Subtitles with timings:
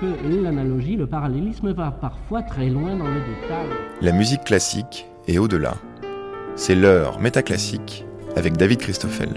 [0.00, 3.68] que l'analogie, le parallélisme va parfois très loin dans le détail.
[4.00, 5.74] La musique classique est au-delà.
[6.56, 8.04] C'est l'heure métaclassique
[8.36, 9.30] avec David Christoffel.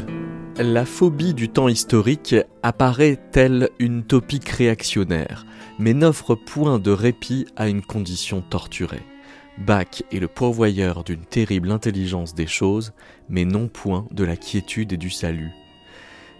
[0.58, 5.46] La phobie du temps historique apparaît telle une topique réactionnaire,
[5.78, 9.04] mais n'offre point de répit à une condition torturée.
[9.60, 12.94] Bach est le pourvoyeur d'une terrible intelligence des choses,
[13.30, 15.52] mais non point de la quiétude et du salut.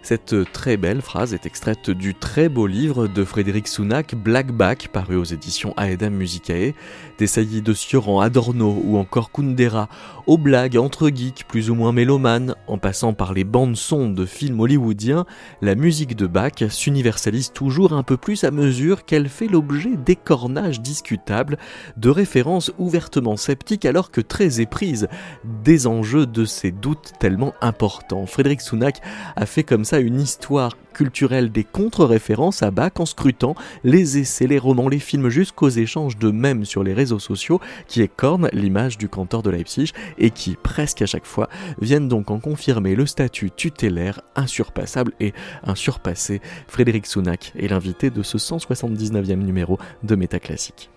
[0.08, 4.88] Cette très belle phrase est extraite du très beau livre de Frédéric Sounac, Black Back,
[4.90, 6.72] paru aux éditions Aedam Musicae,
[7.18, 9.90] des saillies de Sioran, Adorno ou encore Kundera,
[10.26, 14.24] aux blagues entre geeks plus ou moins mélomanes, en passant par les bandes son de
[14.24, 15.26] films hollywoodiens,
[15.60, 20.80] la musique de Bach s'universalise toujours un peu plus à mesure qu'elle fait l'objet d'écornages
[20.80, 21.58] discutables,
[21.98, 25.08] de références ouvertement sceptiques alors que très éprises
[25.44, 28.24] des enjeux de ces doutes tellement importants.
[28.24, 29.02] Frédéric Sounac
[29.36, 34.46] a fait comme ça une histoire culturelle des contre-références à Bach en scrutant les essais,
[34.46, 38.98] les romans, les films jusqu'aux échanges de mèmes sur les réseaux sociaux qui écornent l'image
[38.98, 41.48] du cantor de Leipzig et qui, presque à chaque fois,
[41.80, 45.32] viennent donc en confirmer le statut tutélaire insurpassable et
[45.62, 46.40] insurpassé.
[46.66, 50.90] Frédéric Sounac est l'invité de ce 179e numéro de Métaclassique.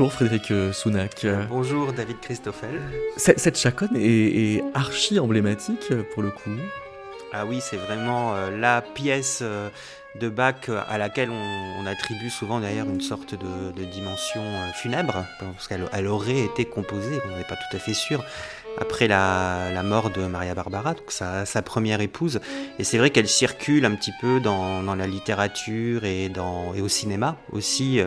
[0.00, 1.26] Bonjour Frédéric euh, Sounac.
[1.50, 2.80] Bonjour David Christoffel.
[3.18, 6.48] Cette chaconne est, archi emblématique euh, pour le coup.
[7.34, 12.86] Ah oui, c'est vraiment euh, la pièce de Bach à laquelle on, attribue souvent d'ailleurs
[12.86, 14.40] une sorte de, dimension
[14.72, 18.24] funèbre, parce qu'elle aurait été composée, on n'est pas tout à fait sûr,
[18.78, 22.40] après la, mort de Maria Barbara, donc sa, première épouse.
[22.78, 26.88] Et c'est vrai qu'elle circule un petit peu dans, la littérature et, dans, et au
[26.88, 28.00] cinéma aussi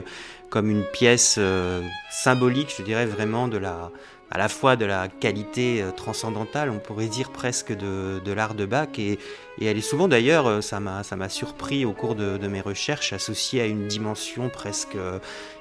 [0.54, 1.82] comme une pièce euh,
[2.12, 3.90] symbolique, je dirais vraiment de la,
[4.30, 8.68] à la fois de la qualité euh, transcendantale, on pourrait dire presque de, l'art de
[8.68, 9.18] Bach, et,
[9.60, 13.66] elle est souvent d'ailleurs, euh, ça m'a, surpris au cours de, mes recherches, associée à
[13.66, 14.96] une dimension presque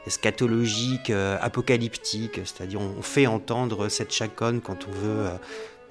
[0.06, 1.10] eschatologique,
[1.40, 5.26] apocalyptique, c'est-à-dire on fait entendre cette chaconne quand on veut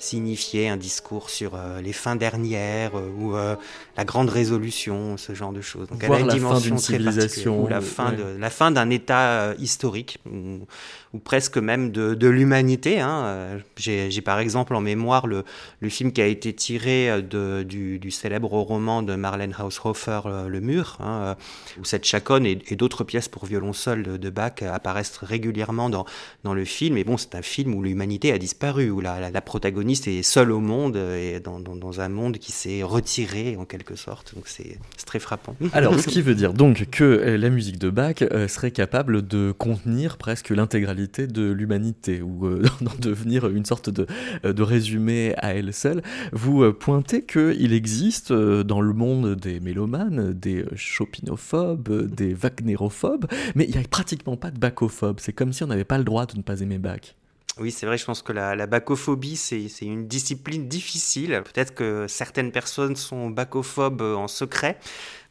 [0.02, 3.56] signifier un discours sur euh, les fins dernières euh, ou euh,
[3.98, 5.88] la grande résolution, ce genre de choses.
[5.88, 9.54] Donc elle a une dimension très civilisation, ou la fin de la fin d'un état
[9.60, 13.00] historique ou, presque même de, de l'humanité.
[13.00, 13.60] Hein.
[13.78, 15.44] J'ai par exemple en mémoire le,
[15.82, 20.60] le, film qui a été tiré de, du, du, célèbre roman de Marlène Haushofer, Le
[20.62, 21.36] Mur, hein,
[21.80, 26.06] où cette chaconne et, d'autres pièces pour violon seul de, de, Bach apparaissent régulièrement dans,
[26.46, 26.98] dans le film.
[26.98, 30.24] Et bon, c'est un film où l'humanité a disparu, où la, la, la protagoniste est
[30.24, 34.34] seul au monde et dans, un monde qui s'est retiré en quelque sorte.
[34.36, 35.56] Donc c'est très frappant.
[35.74, 39.28] Alors, ce qui veut dire donc que euh, la musique de Bach euh, serait capable
[39.28, 44.08] de contenir presque l'intégralité de l'humanité ou euh, d'en devenir une sorte de,
[44.44, 46.02] de résumé à elle seule.
[46.32, 53.72] Vous pointez qu'il existe dans le monde des mélomanes, des chopinophobes, des wagnérophobes, mais il
[53.72, 55.20] n'y a pratiquement pas de bachophobes.
[55.20, 57.16] C'est comme si on n'avait pas le droit de ne pas aimer Bach.
[57.60, 61.42] Oui, c'est vrai, je pense que la, la bacophobie, c'est une discipline difficile.
[61.44, 64.80] Peut-être que certaines personnes sont bacophobes en secret,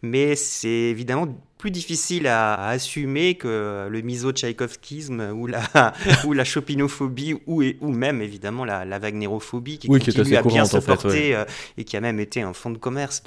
[0.02, 5.62] mais c'est évidemment plus difficile à, assumer que le miso-tchaïkovskisme ou la,
[6.26, 10.78] ou la chopinophobie ou, ou même évidemment la, la wagnérophobie qui continue à bien se
[10.78, 11.44] porter euh,
[11.76, 13.22] et qui a même été un fonds de commerce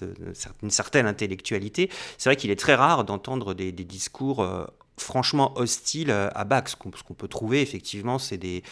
[0.61, 1.89] d'une certaine intellectualité.
[2.17, 4.65] C'est vrai qu'il est très rare d'entendre des, des, discours euh,
[4.97, 6.67] franchement hostiles à Bach.
[6.67, 8.63] Ce qu'on peut trouver effectivement, c'est des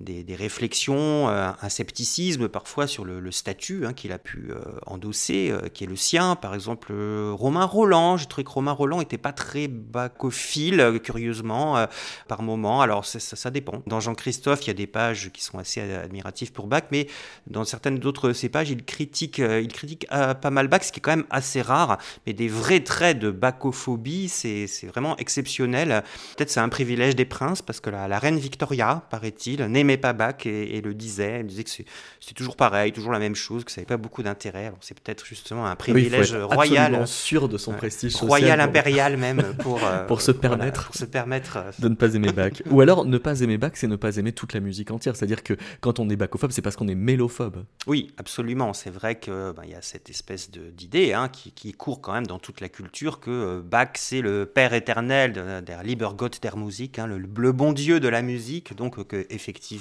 [0.00, 5.50] des, réflexions, euh, un scepticisme parfois sur le, statut hein, qu'il a pu euh, endosser,
[5.50, 6.36] euh, qui est le sien.
[6.36, 6.92] Par exemple,
[7.32, 11.86] Romain Roland, je trouvé que Romain Roland n'était pas très bacophile, curieusement,
[12.28, 12.80] par moment.
[12.80, 13.82] Alors ça, dépend.
[13.86, 17.08] Dans Jean-Christophe, il y a des pages qui sont assez admiratives pour Bach, mais
[17.46, 21.02] dans certaines d'autres ces pages, il critique, il critique pas mal Bach, ce qui est
[21.02, 21.98] quand même assez rare.
[22.26, 26.02] Mais des vrais traits de bacophobie, c'est vraiment exceptionnel.
[26.36, 29.62] Peut-être c'est un privilège des princes, parce que la, reine Victoria, paraît-il,
[29.96, 31.40] pas Bach et, le disait.
[31.40, 34.22] Elle disait que c'était toujours pareil, toujours la même chose, que ça n'avait pas beaucoup
[34.22, 34.72] d'intérêt.
[34.80, 37.06] c'est peut-être justement un privilège oui, royal.
[37.06, 38.28] sûr de son prestige social.
[38.28, 42.14] Royal, impérial même, pour, euh, pour se permettre, pour se permettre euh, de ne pas
[42.14, 42.52] aimer Bach.
[42.70, 45.16] Ou alors, ne pas aimer Bach, c'est ne pas aimer toute la musique entière.
[45.16, 47.64] C'est-à-dire que quand on est bachophobe, c'est parce qu'on est mélophobe.
[47.86, 48.72] Oui, absolument.
[48.72, 52.26] C'est vrai qu'il ben, y a cette espèce d'idée hein, qui, qui, court quand même
[52.26, 56.56] dans toute la culture que euh, Bach, c'est le père éternel de, der Liebergott der
[56.56, 58.74] Musik, hein, le, le, bon Dieu de la musique.
[58.76, 59.77] Donc, que, effectivement,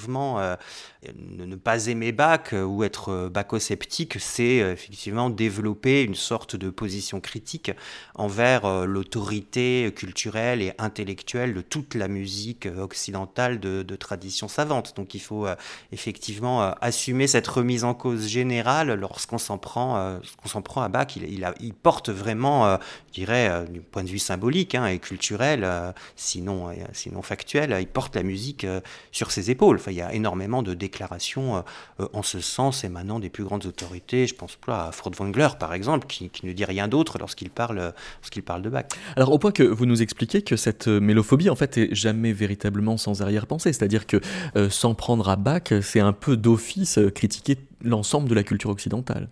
[1.06, 6.56] euh, ne, pas aimer Bach euh, ou être euh, bacosceptique, c'est effectivement développer une sorte
[6.56, 7.72] de position critique
[8.16, 14.94] envers l'autorité culturelle et intellectuelle de toute la musique occidentale de, tradition savante.
[14.96, 15.48] Donc il faut
[15.92, 21.16] effectivement assumer cette remise en cause générale lorsqu'on s'en prend, s'en prend à Bach.
[21.16, 22.78] Il, il, porte vraiment,
[23.08, 25.68] je dirais, du point de vue symbolique hein, et culturel,
[26.16, 28.66] sinon, sinon factuel, il porte la musique
[29.12, 31.62] sur ses épaules il y a énormément de déclarations euh,
[32.00, 34.28] euh, en ce sens émanant des plus grandes autorités.
[34.28, 38.62] Je pense à Furtwängler, par exemple, qui, ne dit rien d'autre lorsqu'il parle, lorsqu'il parle
[38.62, 38.86] de Bach.
[39.16, 42.34] Alors, au point que vous nous expliquez que cette euh, mélophobie, en fait, est jamais
[42.34, 43.74] véritablement sans arrière-pensée.
[43.74, 44.22] C'est-à-dire que
[44.70, 49.30] sans prendre à Bach, c'est un peu d'office critiquer l'ensemble de la culture occidentale.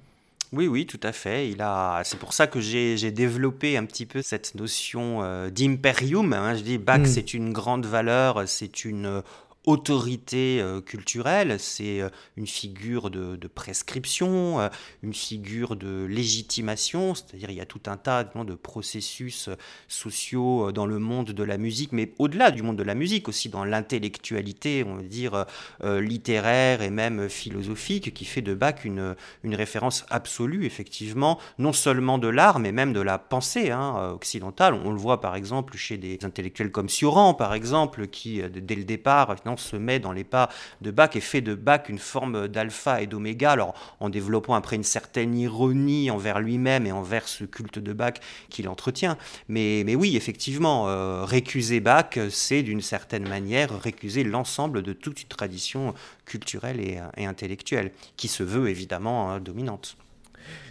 [0.51, 1.49] Oui, oui, tout à fait.
[1.49, 2.01] Il a...
[2.03, 6.33] C'est pour ça que j'ai développé un petit peu cette notion d'imperium.
[6.33, 6.55] Hein.
[6.55, 7.05] Je dis Bach, hmm.
[7.05, 9.21] c'est une grande valeur, c'est une
[9.65, 14.69] autorité euh, culturelle, c'est euh, une figure de, prescription, euh,
[15.03, 19.49] une figure de légitimation, c'est-à-dire il y a tout un tas de processus
[19.87, 23.49] sociaux dans le monde de la musique, mais au-delà du monde de la musique, aussi
[23.49, 25.45] dans l'intellectualité, on va dire,
[25.83, 32.17] littéraire et même philosophique, qui fait de Bach une, une référence absolue, effectivement, non seulement
[32.17, 34.73] de l'art, mais même de la pensée hein, occidentale.
[34.73, 38.83] On, le voit par exemple chez des intellectuels comme Sioran, par exemple, qui, dès le
[38.83, 40.49] départ, se met dans les pas
[40.81, 44.75] de Bach et fait de Bach une forme d'alpha et d'oméga, alors en développant après
[44.75, 48.15] une certaine ironie envers lui-même et envers ce culte de Bach
[48.49, 49.17] qu'il entretient.
[49.47, 55.21] Mais, mais oui, effectivement, euh, récuser Bach, c'est d'une certaine manière récuser l'ensemble de toute
[55.21, 55.93] une tradition
[56.25, 59.97] culturelle et, intellectuelle, qui se veut évidemment hein, dominante.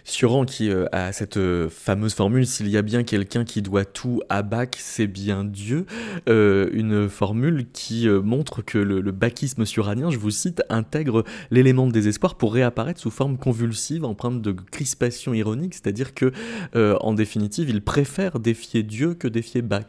[0.07, 3.85] Suran qui euh, a cette euh, fameuse formule s'il y a bien quelqu'un qui doit
[3.85, 5.87] tout à Bach, c'est bien Dieu.
[6.29, 11.87] Euh, une formule qui montre que le, le bachisme suranien, je vous cite, intègre l'élément
[11.87, 16.31] de désespoir pour réapparaître sous forme convulsive, empreinte de crispation ironique, c'est-à-dire que,
[16.75, 19.85] en définitive, il préfère défier Dieu que défier Bach.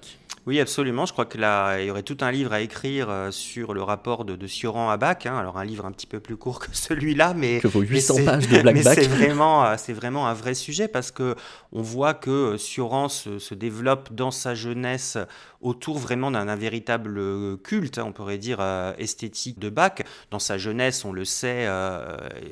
[0.46, 1.06] Oui, absolument.
[1.06, 3.82] Je crois que là, il y aurait tout un livre à écrire euh, sur le
[3.82, 5.26] rapport de, de Sioran à Bach.
[5.26, 5.36] Hein.
[5.36, 7.58] Alors, un livre un petit peu plus court que celui-là, mais.
[7.58, 10.86] Que vaut 800 pages de Black Mais c'est vraiment, euh, c'est vraiment un vrai sujet
[10.86, 11.34] parce que
[11.72, 15.18] on voit que Sioran se, se développe dans sa jeunesse
[15.66, 18.60] autour vraiment d'un véritable euh, culte, hein, on pourrait dire
[18.98, 20.02] esthétique de Bach.
[20.30, 21.68] Dans sa jeunesse, on le sait,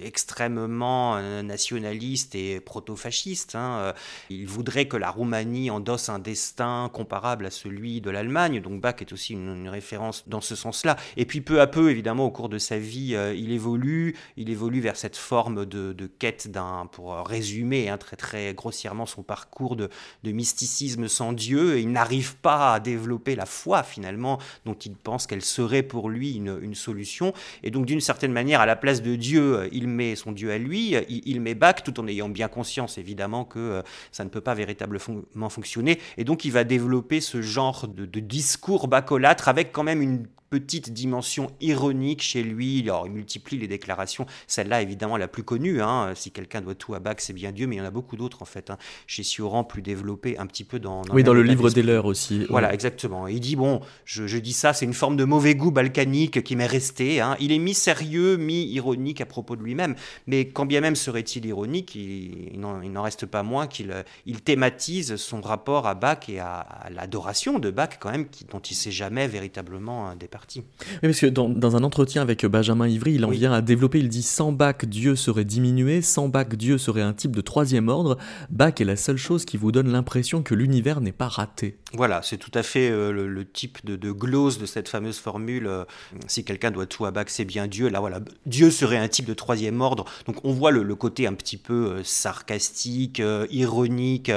[0.02, 3.54] extrêmement nationaliste et proto-fasciste.
[3.54, 3.92] Hein.
[4.30, 8.96] Il voudrait que la Roumanie endosse un destin comparable à celui de l'Allemagne, donc Bach
[9.00, 10.96] est aussi une, référence dans ce sens-là.
[11.16, 14.50] Et puis peu à peu, évidemment, au cours de sa vie, euh, il évolue, il
[14.50, 19.76] évolue vers cette forme de, quête d'un, pour résumer hein, très très grossièrement son parcours
[19.76, 19.88] de,
[20.24, 23.03] mysticisme sans Dieu, et il n'arrive pas à développer
[23.36, 27.32] la foi finalement dont il pense qu'elle serait pour lui une, solution.
[27.62, 30.50] Et donc d'une certaine manière, à la place de Dieu, euh, il met son Dieu
[30.50, 34.28] à lui, il, met Bach, tout en ayant bien conscience évidemment que euh, ça ne
[34.28, 36.00] peut pas véritablement fonctionner.
[36.16, 40.02] Et donc il va développer ce genre genre de, de discours bacolâtre avec quand même
[40.02, 42.82] une petite dimension ironique chez lui.
[42.82, 44.26] Alors, il multiplie les déclarations.
[44.46, 45.82] Celle-là, évidemment, la plus connue.
[45.82, 46.12] Hein.
[46.14, 48.16] Si quelqu'un doit tout à Bach, c'est bien Dieu, mais il y en a beaucoup
[48.16, 48.70] d'autres, en fait.
[48.70, 48.78] Hein.
[49.06, 51.02] Chez Sioran, plus développé un petit peu dans.
[51.12, 52.46] oui, dans le livre d'Heller aussi.
[52.48, 53.26] Voilà, exactement.
[53.26, 56.66] Il dit bon, je, dis ça, c'est une forme de mauvais goût balkanique qui m'est
[56.66, 57.20] resté.
[57.20, 57.36] Hein.
[57.40, 59.94] Il est mi-sérieux, mi-ironique à propos de lui-même.
[60.26, 65.40] Mais quand bien même serait-il ironique, il, n'en reste pas moins qu'il il thématise son
[65.40, 69.26] rapport à Bach et à, l'adoration de Bach, quand même, qui, dont il s'est jamais
[69.26, 70.14] véritablement
[70.56, 70.62] Oui,
[71.02, 74.22] parce que dans, un entretien avec Benjamin Ivry, il en vient à développer, il dit
[74.22, 78.18] sans Bach, Dieu serait diminué, sans Bach, Dieu serait un type de troisième ordre,
[78.50, 81.78] Bach est la seule chose qui vous donne l'impression que l'univers n'est pas raté.
[81.92, 85.84] Voilà, c'est tout à fait euh, le, type de, glose de cette fameuse formule, euh,
[86.26, 89.26] si quelqu'un doit tout à Bach, c'est bien Dieu, là voilà, Dieu serait un type
[89.26, 94.30] de troisième ordre, donc on voit le, côté un petit peu euh, sarcastique, ironique,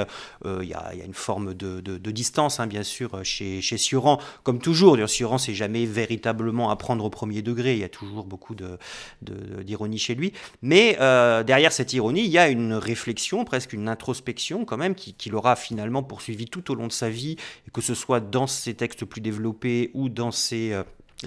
[0.44, 4.96] il y, a une forme de, distance, hein, bien sûr, chez, chez Sioran, comme toujours,
[5.08, 7.74] Sioran c'est jamais véritablement à prendre au premier degré.
[7.74, 10.32] Il y a toujours beaucoup d'ironie de, chez lui.
[10.62, 14.94] Mais euh, derrière cette ironie, il y a une réflexion, presque une introspection quand même,
[14.94, 17.36] qui, qui l'aura finalement poursuivi tout au long de sa vie,
[17.72, 20.72] que ce soit dans ses textes plus développés ou dans ses...
[20.72, 20.82] Euh,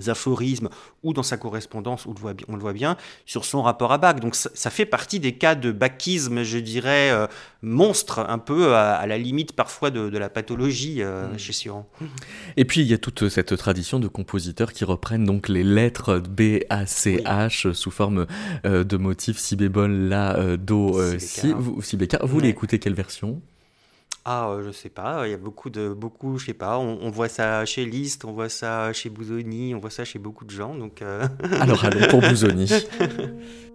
[0.08, 0.70] aphorismes
[1.04, 3.98] ou dans sa correspondance, on le voit, on le voit bien, sur son rapport à
[3.98, 4.20] Bach.
[4.20, 7.28] Donc ça, fait partie des cas de bachisme, je dirais, euh,
[7.62, 11.40] monstre, un peu à, la limite parfois de, la pathologie euh, mmh.
[11.40, 11.90] chez Sioran.
[12.58, 16.20] Et puis il y a toute cette tradition de compositeurs qui reprennent donc les lettres
[16.20, 18.28] B, A, C, H sous forme
[18.66, 21.54] euh, de motifs si bémol, La, Do, Si.
[21.54, 23.42] Vous, si vous voulez écouter quelle version?
[24.26, 27.30] Ah, je sais pas, il y a beaucoup de beaucoup, je sais pas, on, voit
[27.30, 30.76] ça chez Liszt, on voit ça chez Bouzoni, on voit ça chez beaucoup de gens,
[30.76, 31.02] donc...
[31.60, 32.70] Alors allons pour Bouzoni.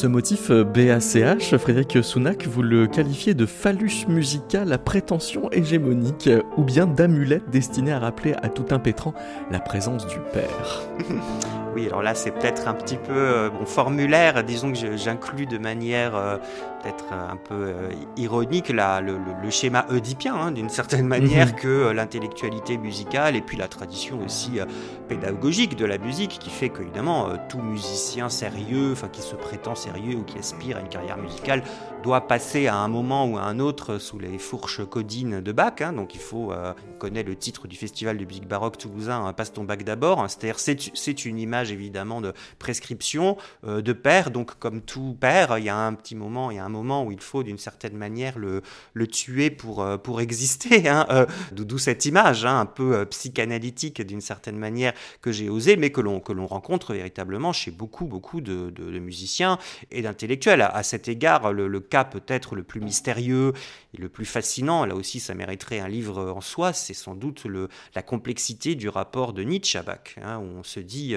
[0.00, 6.26] Ce motif euh, BACH, Frédéric Sounac, vous le qualifiez de phallus musical à prétention hégémonique,
[6.26, 9.12] euh, ou bien d'amulette destinée à rappeler à tout impétrant
[9.50, 10.88] la présence du Père.
[11.80, 14.44] Oui, alors là, c'est peut-être un petit peu euh, bon, formulaire.
[14.44, 16.36] Disons que j'inclus de manière euh,
[16.82, 19.18] peut-être un peu euh, ironique là, le,
[19.48, 21.54] schéma oedipien, hein, d'une certaine manière, mhm.
[21.54, 24.60] que l'intellectualité musicale et puis la tradition aussi
[25.08, 30.16] pédagogique de la musique, qui fait qu'évidemment, tout musicien sérieux, enfin qui se prétend sérieux
[30.16, 31.62] ou qui aspire à une carrière musicale,
[32.02, 35.80] doit passer à un moment ou à un autre sous les fourches codines de Bach.
[35.80, 35.92] Hein.
[35.92, 39.52] donc il faut, on connaît le titre du festival de musique baroque toulousain, hein, Passe
[39.52, 40.28] ton bac d'abord.
[40.28, 44.30] C'est-à-dire, c'est une image évidemment de prescription euh, de père.
[44.30, 47.04] Donc comme tout père, il y a un petit moment, il y a un moment
[47.04, 48.62] où il faut d'une certaine manière le,
[48.94, 50.88] le tuer pour, euh, pour exister.
[50.90, 55.76] Hein, euh, D'où cette image hein, un peu psychanalytique d'une certaine manière que j'ai osé,
[55.76, 59.58] mais que l'on que l'on rencontre véritablement chez beaucoup beaucoup de, de, musiciens
[59.90, 60.62] et d'intellectuels.
[60.62, 63.52] À, cet égard, le, cas peut-être le plus mystérieux
[63.94, 67.46] et le plus fascinant, là aussi ça mériterait un livre en soi, c'est sans doute
[67.94, 71.16] la complexité du rapport de Nietzsche à Bach, hein, où on se dit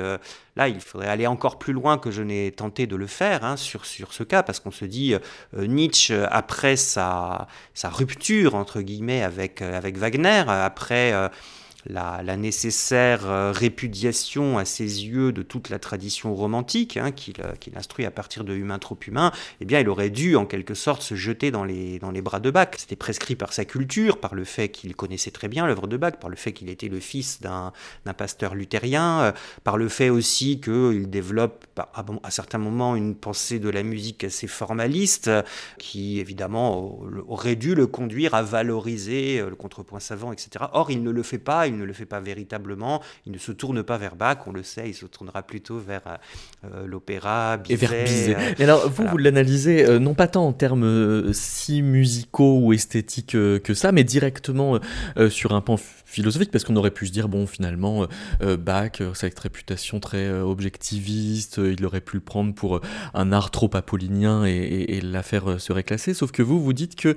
[0.55, 3.57] Là, il faudrait aller encore plus loin que je n'ai tenté de le faire hein,
[3.57, 8.81] sur, sur ce cas, parce qu'on se dit, euh, Nietzsche, après sa, sa rupture, entre
[8.81, 11.13] guillemets, avec, euh, avec Wagner, après...
[11.13, 11.29] Euh,
[11.85, 17.35] la, nécessaire euh, répudiation à ses yeux de toute la tradition romantique hein, qu'il
[17.75, 21.01] instruit à partir de Humain trop humain, eh bien, il aurait dû en quelque sorte
[21.01, 22.69] se jeter dans les, dans les bras de Bach.
[22.77, 26.13] C'était prescrit par sa culture, par le fait qu'il connaissait très bien l'œuvre de Bach,
[26.19, 27.73] par le fait qu'il était le fils d'un
[28.13, 33.69] pasteur luthérien, par le fait aussi qu'il développe à, à certains moments une pensée de
[33.69, 35.29] la musique assez formaliste,
[35.77, 40.65] qui évidemment aurait dû le conduire à valoriser le contrepoint savant, etc.
[40.73, 43.83] Or, il ne le fait pas, ne le fait pas véritablement, il ne se tourne
[43.83, 46.01] pas vers Bach, on le sait, il se tournera plutôt vers
[46.65, 48.35] euh, l'opéra, Et vers Bizet.
[48.59, 52.73] Et alors, vous, vous l'analysez euh, non pas tant en termes euh, si musicaux ou
[52.73, 54.79] esthétiques que ça, mais directement
[55.29, 58.07] sur un pan philosophique, parce qu'on aurait pu se dire, bon, finalement,
[58.59, 62.81] Bach, cette réputation très objectiviste, il aurait pu le prendre pour
[63.13, 67.15] un art trop apollinien et, l'affaire serait classée, sauf que vous, vous dites que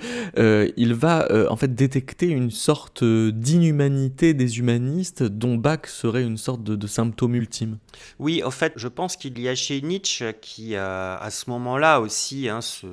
[0.77, 6.63] il va en fait détecter une sorte d'inhumanité des humanistes dont Bach serait une sorte
[6.63, 7.79] de, symptôme ultime.
[8.19, 12.01] Oui, en fait, je pense qu'il y a chez Nietzsche qui, euh, à ce moment-là
[12.01, 12.87] aussi, hein, se,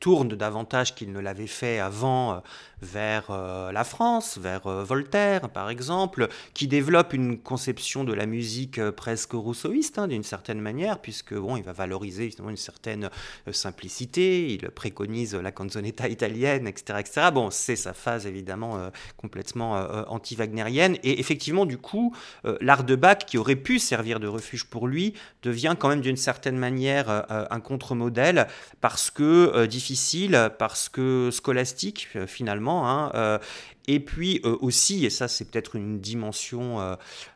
[0.00, 2.38] tourne davantage qu'il ne l'avait fait avant euh,
[2.82, 8.80] vers euh, la France, vers Voltaire, par exemple, qui développe une conception de la musique
[8.90, 13.10] presque rousseauiste, hein, d'une certaine manière, puisque bon, il va valoriser justement une certaine
[13.52, 17.28] simplicité, il préconise la canzonetta italienne, etc., etc.
[17.32, 19.74] Bon, c'est sa phase évidemment complètement
[20.08, 22.14] anti-wagnérienne, et effectivement, du coup,
[22.60, 26.16] l'art de Bach, qui aurait pu servir de refuge pour lui, devient quand même d'une
[26.16, 28.46] certaine manière euh, euh, un contre-modèle
[28.80, 33.38] parce que euh, difficile, parce que scolastique finalement, hein,
[33.86, 36.94] et puis euh, aussi, et ça c'est peut-être une dimension euh,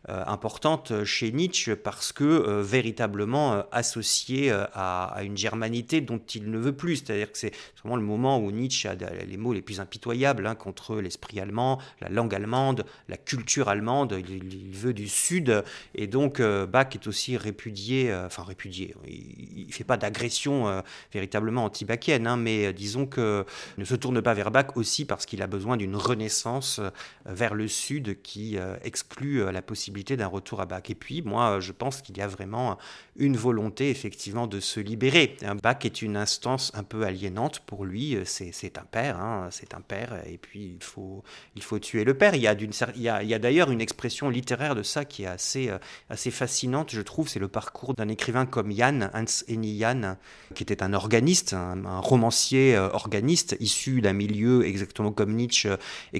[0.09, 6.75] euh, importante chez Nietzsche, parce que véritablement associé à, une germanité dont il ne veut
[6.75, 6.97] plus.
[6.97, 10.55] C'est-à-dire que c'est vraiment le moment où Nietzsche a les mots les plus impitoyables hein,
[10.55, 14.19] contre l'esprit allemand, la langue allemande, la culture allemande.
[14.28, 15.64] Il, veut du Sud,
[15.95, 18.95] et donc Bach est aussi répudié, enfin répudié.
[19.07, 23.45] Il ne fait pas d'agression véritablement anti-bachienne, hein, mais disons que
[23.76, 26.90] ne se tourne pas vers Bach aussi parce qu'il a besoin d'une renaissance sens euh,
[27.26, 30.83] vers le sud qui euh, exclut euh, la possibilité d'un retour à Bach.
[30.88, 32.78] Et puis, moi, je pense qu'il y a vraiment
[33.16, 35.37] une volonté, effectivement, de se libérer.
[35.62, 38.16] Bach est une instance un peu aliénante pour lui.
[38.25, 41.25] C'est un père, hein, c'est un père, et puis il faut,
[41.57, 42.35] il faut tuer le père.
[42.37, 45.71] Il y a, d'ailleurs une expression littéraire de ça qui est assez,
[46.09, 47.28] assez fascinante, je trouve.
[47.28, 50.16] C'est le parcours d'un écrivain comme Jan, Hans Henny Jan,
[50.54, 55.71] qui était un organiste, un, romancier organiste, issu d'un milieu exactement comme Nietzsche,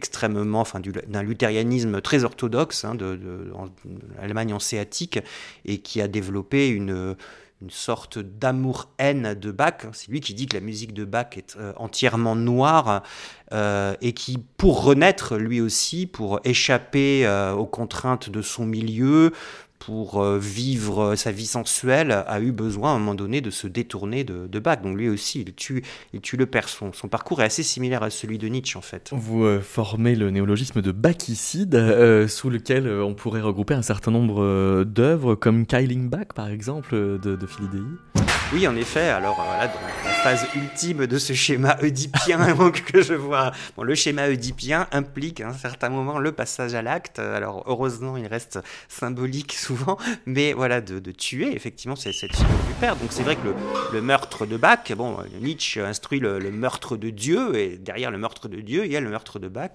[0.09, 3.21] extrêmement, enfin, d'un luthérianisme très orthodoxe hein, de,
[4.19, 5.19] l'Allemagne hanséatique
[5.67, 7.15] et qui a développé une,
[7.61, 9.87] une sorte d'amour-haine de Bach.
[9.93, 13.03] C'est lui qui dit que la musique de Bach est euh, entièrement noire
[13.53, 19.33] euh, et qui, pour renaître lui aussi, pour échapper euh, aux contraintes de son milieu,
[19.79, 23.67] pour euh, vivre sa vie sensuelle, a eu besoin à un moment donné de se
[23.67, 24.83] détourner de, Bach.
[24.83, 26.69] Donc lui aussi, il tue, il tue le père.
[26.69, 29.11] Son, parcours est assez similaire à celui de Nietzsche en fait.
[29.13, 35.37] Vous formez le néologisme de Bachicide, sous lequel on pourrait regrouper un certain nombre d'œuvres,
[35.37, 37.39] comme Kyling Bach par exemple, de, de.
[38.51, 39.09] Oui, en effet.
[39.09, 42.39] Alors voilà, dans la phase ultime de ce schéma oedipien
[42.87, 46.81] que je vois, bon, le schéma oedipien implique à un certain moment le passage à
[46.81, 47.19] l'acte.
[47.19, 48.59] Alors heureusement, il reste
[48.89, 52.97] symbolique souvent, mais voilà, de, tuer, effectivement, c'est cette figure du père.
[52.97, 53.49] Donc c'est vrai que
[53.93, 58.49] le, meurtre de Bach, bon, Nietzsche instruit le, meurtre de Dieu, et derrière le meurtre
[58.49, 59.73] de Dieu, il y a le meurtre de Bach,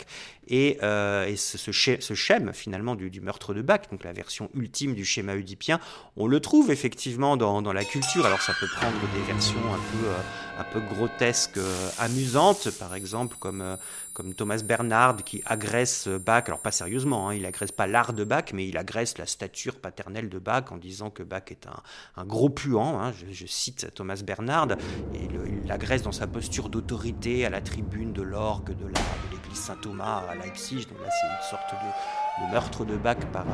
[0.47, 5.05] et, euh, ce, ce, schéma finalement du, meurtre de Bach, donc la version ultime du
[5.05, 5.79] schéma oedipien,
[6.17, 8.25] on le trouve effectivement dans, dans la culture.
[8.25, 12.95] Alors ça peut prendre des versions un peu, euh, un peu grotesques, euh, amusantes, par
[12.95, 13.77] exemple, comme
[14.13, 18.23] comme Thomas Bernard qui agresse Bach, alors pas sérieusement, hein, il agresse pas l'art de
[18.23, 21.67] Bach, mais il agresse la stature paternelle de Bach en disant que Bach est
[22.15, 24.71] un, gros puant, hein, je, cite Thomas Bernard,
[25.13, 30.23] et il l'agresse dans sa posture d'autorité à la tribune de l'orgue de l'église Saint-Thomas
[30.29, 33.45] à Leipzig, donc là c'est une sorte de le meurtre de Bach par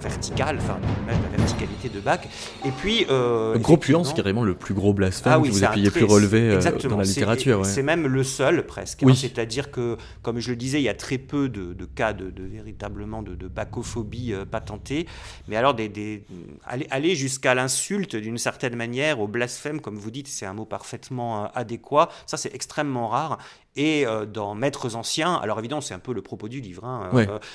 [0.00, 2.20] vertical, enfin même la verticalité de Bach.
[2.64, 5.90] Et puis euh, gros puant, c'est carrément le plus gros blasphème ah que vous ayez
[5.90, 7.64] pu relever euh, dans la littérature.
[7.64, 9.02] C'est même le seul presque.
[9.02, 9.14] Hein.
[9.14, 13.22] C'est-à-dire que, comme je le disais, il y a très peu de, cas de, véritablement
[13.22, 15.06] de, de bachophobie euh, patentée.
[15.48, 16.24] Mais alors des,
[16.64, 20.66] aller, aller jusqu'à l'insulte d'une certaine manière, au blasphème, comme vous dites, c'est un mot
[20.66, 22.10] parfaitement adéquat.
[22.26, 23.38] Ça, c'est extrêmement rare.
[23.76, 27.10] Et dans Maîtres anciens, alors évidemment, c'est un peu le propos du livre, hein,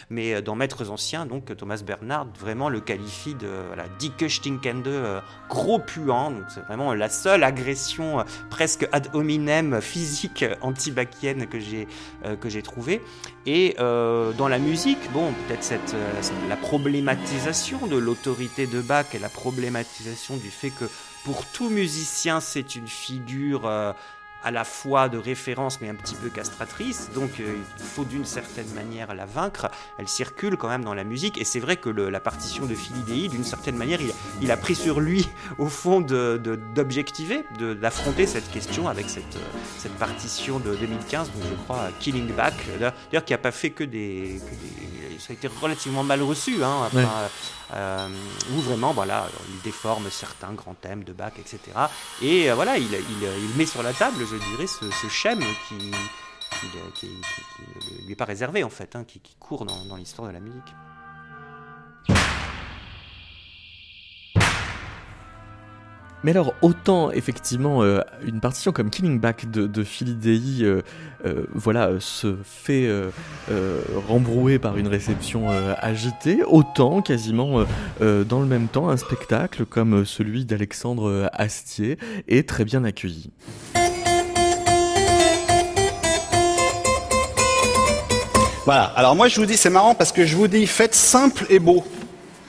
[0.10, 5.80] mais dans Maîtres anciens, donc Thomas Bernard, vraiment le qualifie de voilà, dicke stinkende, gros
[5.80, 6.32] puant.
[6.32, 11.88] Donc c'est vraiment la seule agression presque ad hominem physique anti-bacchienne que j'ai
[12.40, 13.02] que j'ai trouvée.
[13.46, 15.96] Et dans la musique, bon, peut-être cette,
[16.50, 20.86] la problématisation de l'autorité de Bach et la problématisation du fait que
[21.26, 23.70] pour tout musicien, c'est une figure
[24.44, 28.26] à la fois de référence mais un petit peu castratrice, donc euh, il faut d'une
[28.26, 29.70] certaine manière la vaincre.
[29.98, 31.38] Elle circule quand même dans la musique.
[31.38, 34.00] Et c'est vrai que la partition de Philidei, d'une certaine manière,
[34.42, 35.28] il, a pris sur lui
[35.58, 39.38] au fond d'objectiver, de, d'affronter cette question avec cette,
[39.78, 43.84] cette partition de 2015, donc je crois Killing Back, d'ailleurs qui n'a pas fait que
[43.84, 44.40] des,
[45.20, 46.90] Ça a été relativement mal reçu, hein,
[47.74, 48.08] euh,
[48.54, 51.60] où vraiment voilà, il déforme certains grands thèmes de Bach, etc.
[52.22, 55.92] Et euh, voilà, il, il, met sur la table, je dirais, ce, schème qui, ne
[58.06, 60.76] lui est pas réservé en fait, hein, qui, court dans l'histoire de la musique.
[66.24, 69.84] Mais alors, autant effectivement, euh, une partition comme Killing Back de, de
[70.64, 70.82] euh,
[71.26, 72.90] euh, voilà, se fait
[74.08, 77.64] rembrouer par une réception agitée, autant quasiment
[78.00, 83.30] dans le même temps, un spectacle comme celui d'Alexandre Astier est très bien accueilli.
[88.66, 91.46] Voilà, alors moi je vous dis, c'est marrant parce que je vous dis, faites simple
[91.50, 91.84] et beau,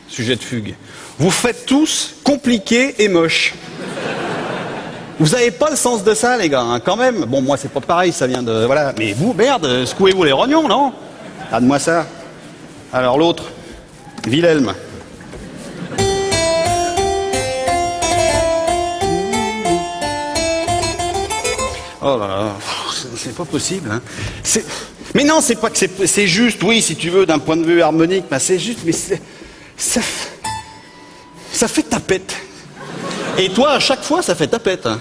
[0.09, 0.75] sujet de fugue.
[1.19, 3.55] Vous faites tous compliqué et moche.
[5.19, 7.25] Vous n'avez pas le sens de ça, les gars, hein, quand même.
[7.27, 8.65] Bon, moi, c'est pas pareil, ça vient de.
[8.67, 8.93] Voilà.
[8.99, 10.93] Mais vous, merde, secouez-vous les rognons, non?
[11.53, 12.07] Donne-moi ça.
[12.93, 13.45] Alors, l'autre,
[14.27, 14.75] Wilhelm.
[22.05, 22.53] Oh là là,
[23.17, 23.89] c'est pas possible.
[23.93, 24.01] Hein.
[25.15, 27.81] Mais non, c'est pas que c'est juste, oui, si tu veux, d'un point de vue
[27.81, 28.93] harmonique, mais c'est juste, mais
[29.77, 30.01] ça,
[31.63, 32.35] ça fait tapette.
[33.39, 34.85] Et toi, à chaque fois, ça fait tapette.
[34.85, 34.99] Hein.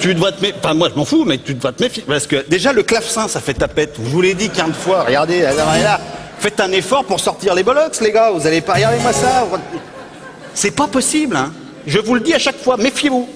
[0.00, 0.56] Tu dois te méfier.
[0.58, 2.02] Enfin, moi, je m'en fous, mais tu dois te méfier.
[2.04, 3.94] Parce que déjà, le clavecin, ça fait tapette.
[4.02, 5.04] Je vous l'ai dit 15 fois.
[5.04, 6.00] Regardez, là, là.
[6.40, 8.32] Faites un effort pour sortir les bollocks, les gars.
[8.32, 8.74] Vous allez pas.
[8.74, 9.46] Regardez-moi ça.
[10.54, 11.52] C'est pas possible, hein.
[11.86, 13.28] Je vous le dis à chaque fois, méfiez-vous.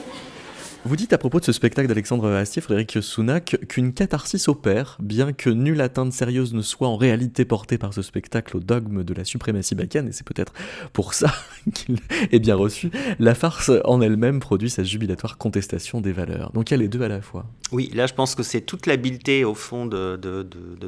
[0.86, 5.34] Vous dites à propos de ce spectacle d'Alexandre Astier, Frédéric Sounac, qu'une catharsis opère, bien
[5.34, 9.12] que nulle atteinte sérieuse ne soit en réalité portée par ce spectacle au dogme de
[9.12, 10.54] la suprématie bakienne, et c'est peut-être
[10.94, 11.34] pour ça
[11.74, 11.98] qu'il
[12.32, 16.50] est bien reçu, la farce en elle-même produit sa jubilatoire contestation des valeurs.
[16.52, 17.44] Donc elle est deux à la fois.
[17.72, 20.18] Oui, là je pense que c'est toute l'habileté au fond de,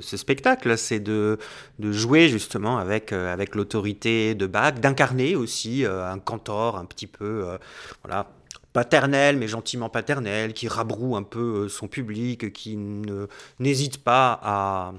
[0.00, 1.38] ce spectacle, c'est de,
[1.80, 7.06] jouer justement avec, euh, avec l'autorité de Bach, d'incarner aussi euh, un cantor un petit
[7.06, 7.58] peu, euh,
[8.72, 12.78] paternel, mais gentiment paternel, qui rabroue un peu euh, son public, qui
[13.58, 14.94] n'hésite pas à,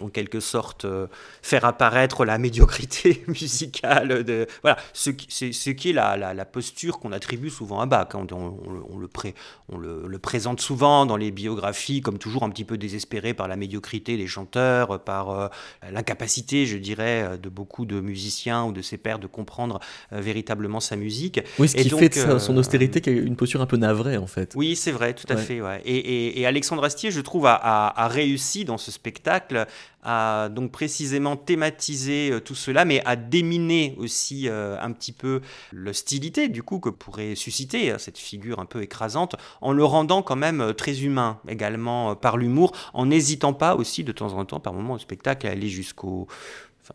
[0.00, 1.06] en quelque sorte euh,
[1.42, 6.44] faire apparaître la médiocrité musicale de voilà ce qui c'est ce qui est la, la,
[6.44, 8.26] posture qu'on attribue souvent à Bach hein.
[8.32, 9.34] on, le pré,
[9.68, 13.56] on le, présente souvent dans les biographies comme toujours un petit peu désespéré par la
[13.56, 15.48] médiocrité des chanteurs par euh,
[15.90, 19.80] l'incapacité je dirais euh, de beaucoup de musiciens ou de ses pairs de comprendre
[20.10, 23.76] véritablement sa musique oui ce qui fait de son austérité qui une posture un peu
[23.76, 25.80] navrée en fait oui c'est vrai tout à fait ouais.
[25.84, 29.66] et, et, Alexandre Astier je trouve a, a réussi dans ce spectacle
[30.02, 35.40] à donc précisément thématiser euh, tout cela, mais à déminer aussi euh, un petit peu
[35.72, 40.22] l'hostilité du coup que pourrait susciter euh, cette figure un peu écrasante, en le rendant
[40.22, 44.60] quand même très humain également par l'humour, en n'hésitant pas aussi de temps en temps
[44.60, 46.28] par moments au spectacle à aller jusqu'au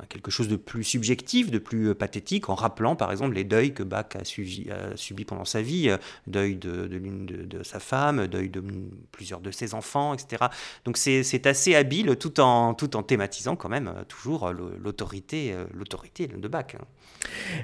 [0.09, 3.73] quelque chose de plus subjectif, de plus euh, pathétique, en rappelant par exemple les deuils
[3.73, 8.49] que Bach a, subi, pendant sa vie, euh, deuil de, l'une de, sa femme, deuil
[8.49, 8.63] de
[9.11, 10.45] plusieurs de ses enfants, etc.
[10.85, 16.47] Donc c'est assez habile tout en, tout en thématisant quand même euh, toujours l'autorité de
[16.47, 16.75] Bach.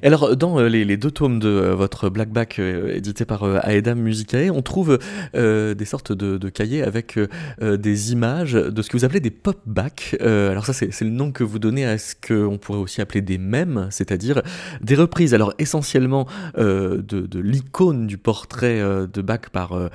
[0.04, 5.00] Alors, dans les, deux tomes de votre Black Back édité par Aedam Musicae, on trouve
[5.34, 7.20] des sortes de, cahiers avec
[7.62, 10.16] des images de ce que vous appelez des pop back.
[10.22, 13.38] alors ça, c'est le nom que vous donnez à ce qu'on pourrait aussi appeler des
[13.38, 14.42] mèmes, c'est-à-dire
[14.82, 16.28] des reprises, alors essentiellement
[16.58, 19.90] euh, de, l'icône du portrait euh, de Bach par euh,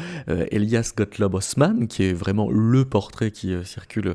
[0.51, 4.15] Elias Gottlob Osman, qui est vraiment le portrait qui circule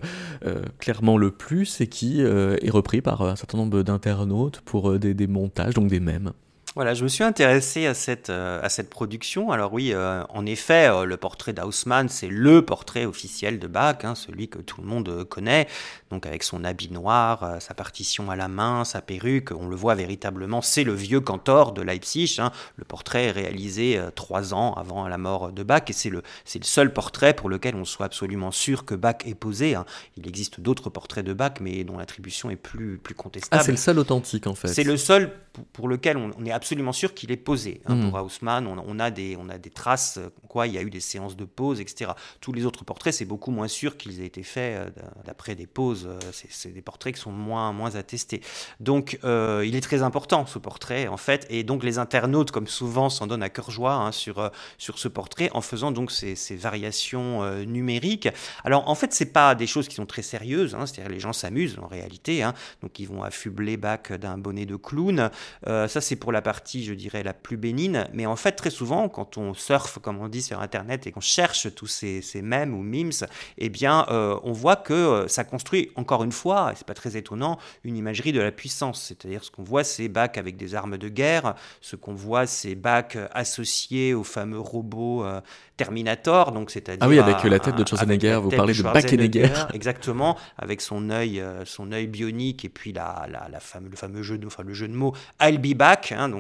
[0.80, 5.28] clairement le plus et qui est repris par un certain nombre d'internautes pour des, des
[5.28, 6.32] montages, donc des mèmes.
[6.76, 9.52] Voilà, je me suis intéressé à cette, euh, à cette production.
[9.52, 13.98] Alors oui, euh, en effet, euh, le portrait d'Haussmann, c'est le portrait officiel de Bach,
[14.04, 15.68] hein, celui que tout le monde connaît,
[16.12, 19.96] donc avec son habit noir, sa partition à la main, sa perruque, on le voit
[19.96, 22.36] véritablement, c'est le vieux cantor de Leipzig.
[22.38, 22.52] Hein.
[22.76, 26.60] Le portrait est réalisé trois ans avant la mort de Bach, et c'est le, c'est
[26.60, 29.74] le seul portrait pour lequel on soit absolument sûr que Bach est posé.
[29.74, 29.86] Hein.
[30.18, 33.60] Il existe d'autres portraits de Bach, mais dont l'attribution est plus, plus contestable.
[33.60, 34.68] Ah, c'est le seul authentique en fait.
[34.68, 35.32] C'est le seul
[35.74, 37.82] pour, lequel on, on est absolument sûr qu'il est posé.
[37.86, 38.26] Hein, Pour mhm.
[38.26, 41.00] Haussmann, on, a des, on a des traces, euh, quoi, il y a eu des
[41.00, 42.12] séances de pause, etc.
[42.42, 44.90] Tous les autres portraits, c'est beaucoup moins sûr qu'ils aient été faits euh,
[45.26, 46.06] d'après des pauses.
[46.06, 46.20] Euh,
[46.50, 48.42] c'est des portraits qui sont moins, moins attestés.
[48.82, 51.48] Donc, il est très important, ce portrait, en fait.
[51.50, 55.08] Et donc, les internautes, comme souvent, s'en donnent à cœur joie hein, sur, sur ce
[55.08, 58.28] portrait en faisant donc ces, ces variations numériques.
[58.66, 60.76] Alors, en fait, c'est pas des choses qui sont très sérieuses.
[60.76, 62.46] Hein, C'est-à-dire, les gens s'amusent en réalité.
[62.82, 65.30] Donc, ils vont affubler Bach d'un bonnet de clown.
[65.66, 68.06] ça, c'est pour la partie, je dirais, la plus bénigne.
[68.12, 71.22] Mais en fait, très souvent, quand on surfe, comme on dit sur Internet, et qu'on
[71.22, 73.12] cherche tous ces, ces mèmes ou memes,
[73.60, 76.96] eh bien, euh, on voit que euh, ça construit, encore une fois, et c'est pas
[76.96, 79.00] très étonnant, une imagerie de la puissance.
[79.04, 81.54] C'est-à-dire, ce qu'on voit, c'est Bach avec des armes de guerre.
[81.82, 85.42] Ce qu'on voit, c'est Bach associé au fameux robot euh,
[85.78, 90.36] Terminator, donc c'est-à-dire ah oui avec la tête de Schwarzenegger, vous parlez de, Schwarzenegger, exactement,
[90.58, 94.46] avec son œil, son œil bionique et puis la, la, la le fameux jeu de,
[94.46, 96.39] enfin le jeu de mots I'll be back, hein, donc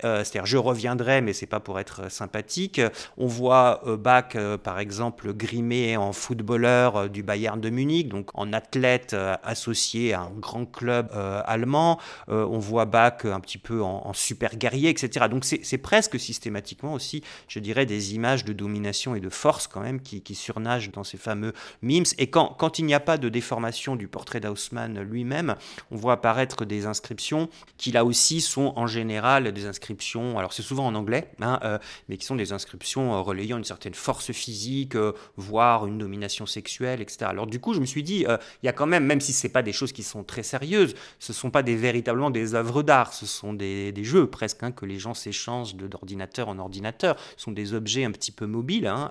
[0.00, 2.80] c'est-à-dire je reviendrai, mais c'est pas pour être sympathique.
[3.16, 8.08] On voit euh, Bach, euh, par exemple, grimé en footballeur euh, du Bayern de Munich,
[8.08, 11.10] donc en athlète associé à un grand club
[11.46, 11.98] allemand.
[12.28, 15.26] on voit Bach un petit peu en, super guerrier, etc.
[15.30, 19.80] Donc c'est presque systématiquement aussi, je dirais, des images de domination et de force quand
[19.80, 22.04] même qui, surnagent dans ces fameux memes.
[22.18, 25.56] Et quand, quand il n'y a pas de déformation du portrait d'Haussmann lui-même,
[25.90, 29.21] on voit apparaître des inscriptions qui là aussi sont en général
[29.52, 33.20] des inscriptions, alors c'est souvent en anglais, hein, euh, mais qui sont des inscriptions euh,
[33.20, 37.26] relayant une certaine force physique, euh, voire une domination sexuelle, etc.
[37.26, 38.24] Alors du coup, je me suis dit,
[38.62, 40.94] il y a quand même, même si ce pas des choses qui sont très sérieuses,
[41.18, 44.72] ce ne sont pas des, véritablement des œuvres d'art, ce sont des, jeux presque, hein,
[44.72, 48.86] que les gens s'échangent d'ordinateur en ordinateur, ce sont des objets un petit peu mobiles.
[48.86, 49.10] Hein.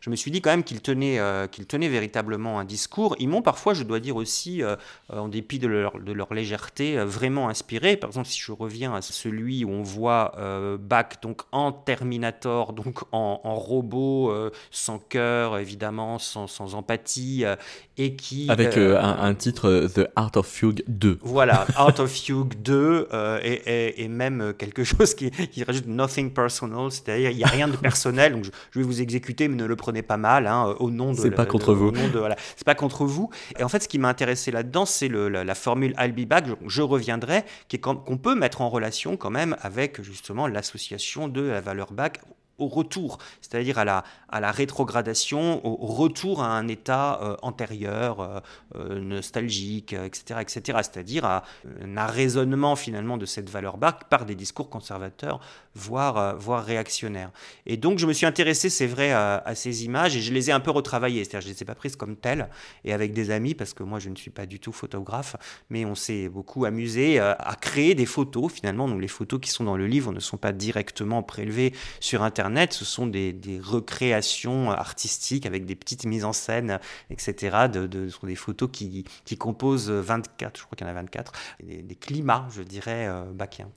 [0.00, 3.14] je me suis dit quand même qu'ils tenaient, qu'ils tenaient véritablement un discours.
[3.18, 4.62] Ils m'ont parfois, je dois dire aussi,
[5.10, 7.96] en dépit de leur, de leur légèreté, vraiment inspiré.
[7.96, 10.34] Par exemple, si je reviens à celui où on voit
[10.80, 17.56] Bach donc en Terminator, donc en, robot, euh, sans cœur, évidemment, sans, sans empathie, euh,
[17.96, 18.50] et qui...
[18.50, 21.18] Avec euh, un, titre, The Art of Fugue 2.
[21.22, 23.08] Voilà, Art of Fugue 2,
[23.42, 27.68] et, et, même quelque chose qui, qui rajoute nothing personal, c'est-à-dire il n'y a rien
[27.68, 30.90] de personnel, donc je, vais vous exécuter, mais ne le prenez pas mal, hein, au
[30.90, 31.18] nom de...
[31.18, 31.92] C'est pas contre vous.
[32.12, 33.30] Voilà, c'est pas contre vous.
[33.58, 36.82] Et en fait, ce qui m'a intéressé là-dedans, c'est la, formule I'll be back, je,
[36.82, 37.44] reviendrai,
[37.80, 42.20] qu'on peut mettre en relation quand même avec justement l'association de la valeur bac
[42.58, 48.18] au retour, c'est-à-dire à la, à la rétrogradation, au retour à un état euh, antérieur,
[48.18, 48.40] euh,
[48.74, 51.44] euh, nostalgique, etc., etc., c'est-à-dire à
[51.80, 55.38] un arraisonnement finalement de cette valeur bac par des discours conservateurs,
[55.76, 57.30] voire, voire réactionnaires.
[57.66, 60.52] Et donc je me suis intéressé, c'est vrai, à, ces images et je les ai
[60.52, 62.48] un peu retravaillées, c'est-à-dire je ne les ai pas prises comme telles
[62.84, 65.36] et avec des amis, parce que moi je ne suis pas du tout photographe,
[65.70, 69.62] mais on s'est beaucoup amusé à créer des photos finalement, donc les photos qui sont
[69.62, 74.23] dans le livre ne sont pas directement prélevées sur Internet, ce sont des, recréations
[74.70, 76.78] artistiques avec des petites mises en scène,
[77.10, 77.68] etc.
[77.72, 79.04] De, sont des photos qui,
[79.38, 81.32] composent 24, je crois qu'il y en a 24,
[81.62, 83.70] des, climats, je dirais, euh, bachiens.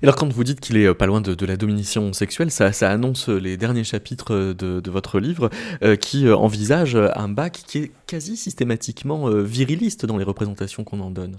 [0.00, 2.70] Et alors quand vous dites qu'il est euh, pas loin de, la domination sexuelle, ça,
[2.82, 5.50] annonce les derniers chapitres de, votre livre
[5.82, 11.10] euh, qui envisage un bac qui est quasi systématiquement viriliste dans les représentations qu'on en
[11.10, 11.38] donne.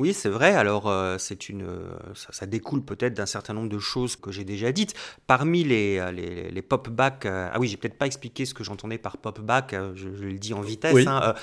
[0.00, 0.54] Oui, c'est vrai.
[0.54, 4.44] Alors, euh, c'est une, euh, ça, découle peut-être d'un certain nombre de choses que j'ai
[4.44, 4.94] déjà dites.
[5.26, 8.96] Parmi les, euh, les, les pop-back, ah oui, j'ai peut-être pas expliqué ce que j'entendais
[8.96, 11.06] par pop-back, je, le dis en vitesse.
[11.06, 11.34] Hein,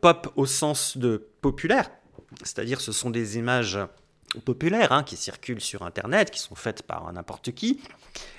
[0.00, 1.88] pop au sens de populaire,
[2.42, 3.78] c'est-à-dire ce sont des images
[4.38, 7.80] populaires hein, qui circulent sur Internet, qui sont faites par n'importe qui,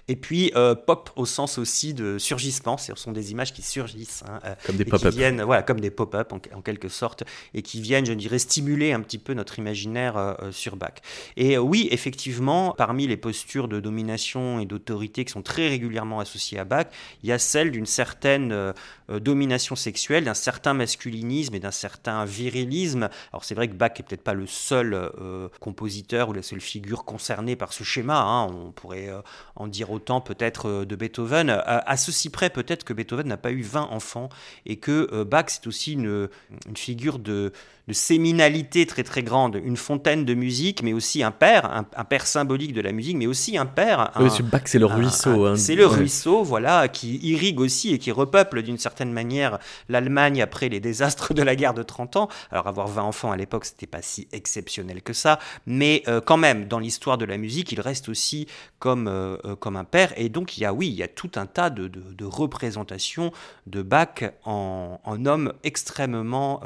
[0.07, 4.23] et puis euh, pop au sens aussi de surgissement, ce sont des images qui surgissent.
[4.27, 5.13] Hein, euh, comme des pop-up.
[5.45, 9.17] Voilà, comme des pop-up en, quelque sorte, et qui viennent, je dirais, stimuler un petit
[9.17, 10.95] peu notre imaginaire euh, sur Bach.
[11.37, 16.59] Et oui, effectivement, parmi les postures de domination et d'autorité qui sont très régulièrement associées
[16.59, 16.87] à Bach,
[17.23, 18.73] il y a celle d'une certaine
[19.09, 23.09] domination sexuelle, d'un certain masculinisme et d'un certain virilisme.
[23.31, 25.11] Alors c'est vrai que Bach est peut-être pas le seul
[25.59, 29.09] compositeur ou la seule figure concernée par ce schéma, hein, on pourrait
[29.55, 33.51] en dire autant autant peut-être de Beethoven, à, ceci près peut-être que Beethoven n'a pas
[33.51, 34.29] eu 20 enfants
[34.65, 36.29] et que Bach c'est aussi une
[36.75, 37.53] figure de,
[37.87, 42.27] de séminalité très très grande, une fontaine de musique, mais aussi un père, un, père
[42.27, 44.11] symbolique de la musique, mais aussi un père.
[44.19, 45.45] Monsieur Bach, c'est le ruisseau.
[45.45, 45.55] Hein.
[45.55, 50.69] c'est le ruisseau, voilà, qui irrigue aussi et qui repeuple d'une certaine manière l'Allemagne après
[50.69, 52.29] les désastres de la guerre de 30 ans.
[52.51, 56.37] Alors avoir 20 enfants à l'époque, c'était pas si exceptionnel que ça, mais euh, quand
[56.37, 58.47] même, dans l'histoire de la musique, il reste aussi
[58.79, 60.13] comme, euh, euh, comme un père.
[60.17, 63.31] Et donc il y a, oui, il y a tout un tas de, de, représentations
[63.67, 66.61] de Bach en, en homme extrêmement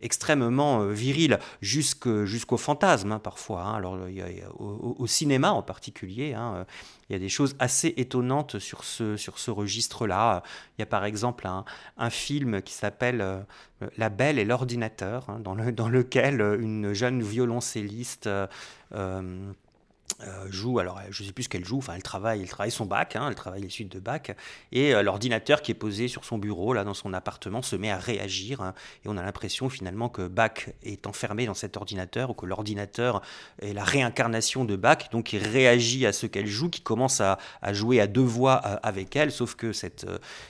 [0.00, 3.62] extrêmement euh, viril, jusqu'au fantasme hein, parfois.
[3.62, 3.74] Hein.
[3.74, 3.98] Alors,
[4.58, 6.64] au, cinéma en particulier, hein, euh,
[7.08, 10.42] il y a des choses assez étonnantes sur ce, registre-là.
[10.76, 13.40] Il y a par exemple un, film qui s'appelle euh,
[13.96, 18.28] La Belle et l'ordinateur, dans, le, dans lequel une jeune violoncelliste
[20.50, 22.86] joue, alors je ne sais plus ce qu'elle joue, enfin elle travaille, elle travaille son
[22.86, 24.36] bac, hein, elle travaille les suites de bac,
[24.72, 27.90] et euh, l'ordinateur qui est posé sur son bureau, là dans son appartement, se met
[27.90, 28.74] à réagir, hein,
[29.04, 33.22] et on a l'impression finalement que Bach est enfermé dans cet ordinateur, ou que l'ordinateur
[33.60, 37.38] est la réincarnation de Bach, donc il réagit à ce qu'elle joue, qui commence à,
[37.72, 40.06] jouer à deux voix euh, avec elle, sauf que cette,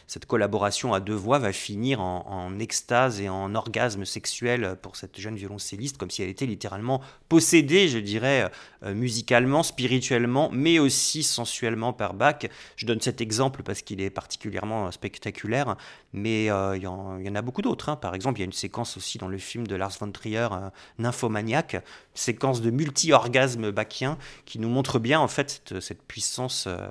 [0.07, 4.97] cette collaboration à deux voix va finir en, en, extase et en orgasme sexuel pour
[4.97, 8.51] cette jeune violoncelliste, comme si elle était littéralement possédée, je dirais,
[8.83, 12.47] musicalement spirituellement, mais aussi sensuellement par Bach.
[12.77, 15.77] Je donne cet exemple parce qu'il est particulièrement spectaculaire,
[16.13, 17.89] mais euh, il y, en a beaucoup d'autres.
[17.89, 17.97] Hein.
[17.97, 20.49] Par exemple, il y a une séquence aussi dans le film de Lars von Trier,
[20.51, 21.83] euh, Nymphomaniac,
[22.15, 24.17] séquence de multi-orgasme bachien
[24.47, 26.89] qui nous montre bien en fait cette, puissance, euh,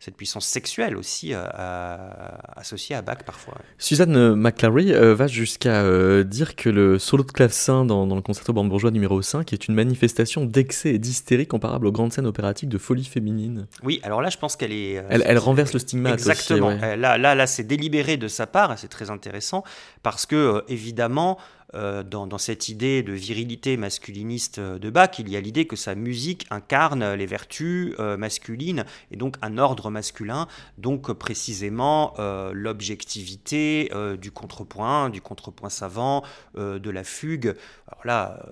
[0.00, 3.54] cette puissance sexuelle aussi associée à Bach parfois.
[3.78, 8.90] Suzanne McClary va jusqu'à dire que le solo de clavecin dans, dans le concerto bourgeois
[8.90, 13.04] numéro 5 est une manifestation d'excès et d'hystérie comparable aux grandes scènes opératiques de folie
[13.04, 13.66] féminine.
[13.82, 15.02] Oui, alors là je pense qu'elle est...
[15.08, 16.14] Elle, renverse le stigmate.
[16.14, 16.70] Exactement.
[16.70, 19.64] Là, là, là c'est délibéré de sa part c'est très intéressant,
[20.02, 21.38] parce que, euh, évidemment,
[21.74, 25.76] euh, dans, cette idée de virilité masculiniste euh, de Bach, il y a l'idée que
[25.76, 32.14] sa musique incarne les vertus masculines et donc un ordre masculin, donc précisément
[32.52, 36.22] l'objectivité du contrepoint, du contrepoint savant,
[36.56, 37.54] de la fugue.
[37.88, 38.46] Alors là,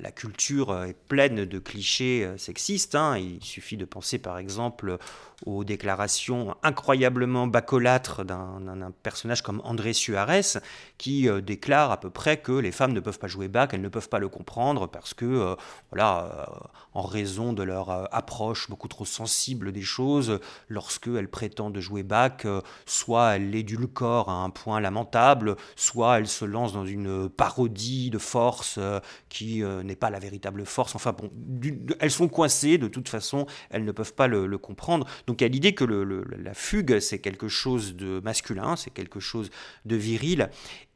[0.00, 2.94] la, culture est pleine de clichés sexistes.
[2.94, 3.18] Hein.
[3.18, 4.98] Il suffit de penser par exemple
[5.46, 10.58] aux déclarations incroyablement bacolâtres d'un personnage comme André Suarez,
[10.98, 13.80] qui euh, déclare à peu près que les femmes ne peuvent pas jouer Bach, elles
[13.80, 15.56] ne peuvent pas le comprendre parce que, euh,
[15.90, 21.78] voilà, euh, en raison de leur approche beaucoup trop sensible des choses, lorsque elles prétendent
[21.78, 22.46] jouer Bach,
[22.86, 28.18] soit elles l'édulcorent à un point lamentable, soit elles se lancent dans une parodie de
[28.18, 28.78] force
[29.30, 30.94] qui n'est pas la véritable force.
[30.94, 31.30] Enfin bon,
[31.98, 35.06] elles sont coincées de toute façon, elles ne peuvent pas le, le comprendre.
[35.26, 39.20] Donc il y a l'idée que la fugue, c'est quelque chose de masculin, c'est quelque
[39.20, 39.50] chose
[39.86, 40.50] de viril,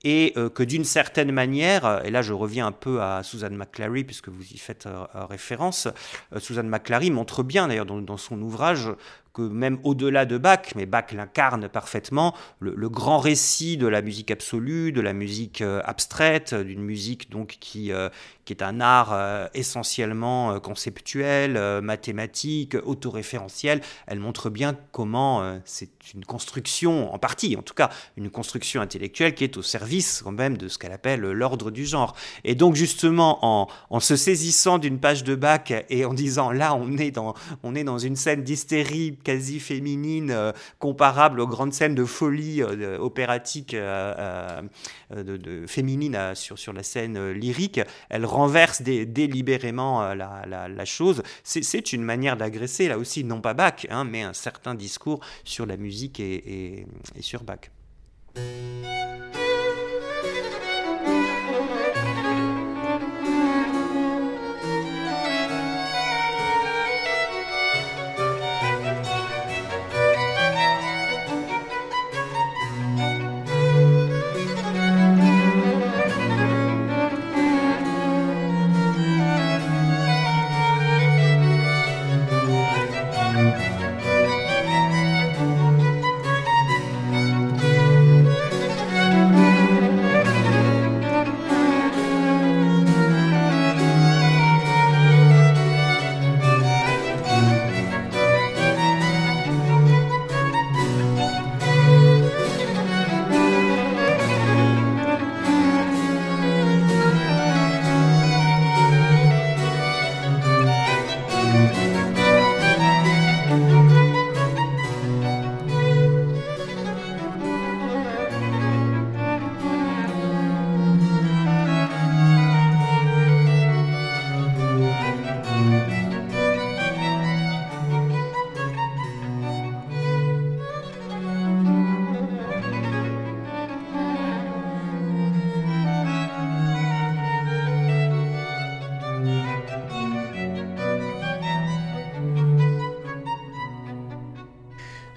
[0.07, 4.05] et euh, que d'une certaine manière, et là je reviens un peu à Suzanne McClary,
[4.05, 5.89] puisque vous y faites euh, référence,
[6.33, 8.91] euh, Suzanne McClary montre bien d'ailleurs dans, son ouvrage
[9.35, 14.31] que même au-delà de Bach, mais Bach l'incarne parfaitement, le, grand récit de la musique
[14.31, 17.93] absolue, de la musique abstraite, d'une musique donc qui,
[18.47, 19.15] qui est un art
[19.53, 27.75] essentiellement conceptuel, mathématique, autoréférentiel, elle montre bien comment c'est une construction, en partie en tout
[27.75, 31.71] cas, une construction intellectuelle qui est au service quand même de ce qu'elle appelle l'ordre
[31.71, 32.15] du genre.
[32.45, 36.75] Et donc justement, en, en se saisissant d'une page de bac et en disant là,
[36.75, 41.73] on est dans, on est dans une scène d'hystérie quasi féminine euh, comparable aux grandes
[41.73, 44.63] scènes de folie euh, opératique euh,
[45.67, 51.23] féminine sur, sur la scène lyrique, elle renverse délibérément la, la, la, chose.
[51.43, 55.65] C'est une manière d'agresser là aussi, non pas Bach, hein, mais un certain discours sur
[55.65, 57.71] la musique et, et sur Bach.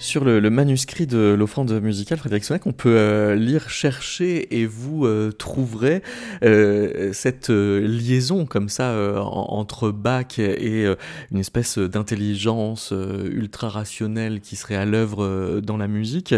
[0.10, 5.06] Sur le, manuscrit de l'offrande musicale, Frédéric Sonac, on peut euh, lire, chercher et vous
[5.06, 6.02] euh, trouverez
[6.44, 10.86] euh, cette liaison comme ça entre Bach et
[11.32, 16.34] une espèce d'intelligence ultra rationnelle qui serait à l'œuvre dans la musique.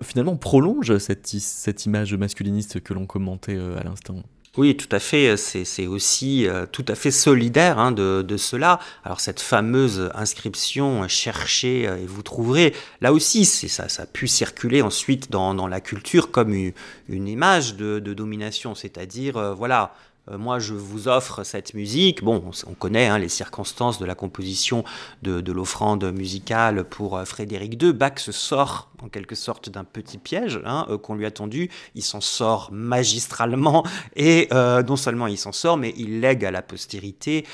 [0.00, 4.22] finalement, prolonge cette, cette image masculiniste que l'on commentait à l'instant.
[4.56, 5.36] Oui, tout à fait.
[5.36, 8.78] C'est aussi euh, tout à fait solidaire hein, de, cela.
[9.02, 14.28] Alors cette fameuse inscription cherchez euh, et vous trouverez, là aussi, ça, ça a pu
[14.28, 20.58] circuler ensuite dans, la culture comme une, image de, domination, c'est-à-dire euh, voilà euh, moi
[20.58, 22.24] je vous offre cette musique.
[22.24, 24.84] Bon, on, connaît hein, les circonstances de la composition
[25.22, 27.92] de, l'offrande musicale pour euh, Frédéric II.
[27.92, 31.70] Bach se sort en quelque sorte d'un petit piège hein, euh, qu'on lui a tendu.
[31.94, 33.84] Il s'en sort magistralement
[34.16, 37.46] et non seulement il s'en sort, mais il lègue à la postérité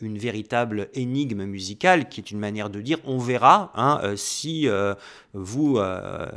[0.00, 4.68] une véritable énigme musicale qui est une manière de dire on verra hein, si
[5.32, 5.78] vous,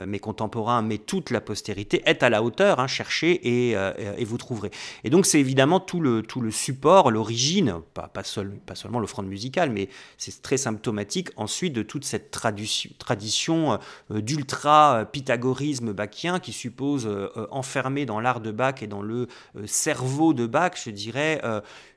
[0.05, 4.71] mes contemporains, mais toute la postérité est à la hauteur, cherchez et vous trouverez.
[5.03, 8.99] Et donc c'est évidemment tout le, tout le support, l'origine, pas, pas, seul, pas seulement
[8.99, 13.79] l'offrande musicale, mais c'est très symptomatique ensuite de toute cette tradition,
[14.11, 19.65] euh, d'ultra-pythagorisme bachien qui suppose euh, enfermer dans l'art de Bach et dans le euh,
[19.65, 21.41] cerveau de Bach, je dirais,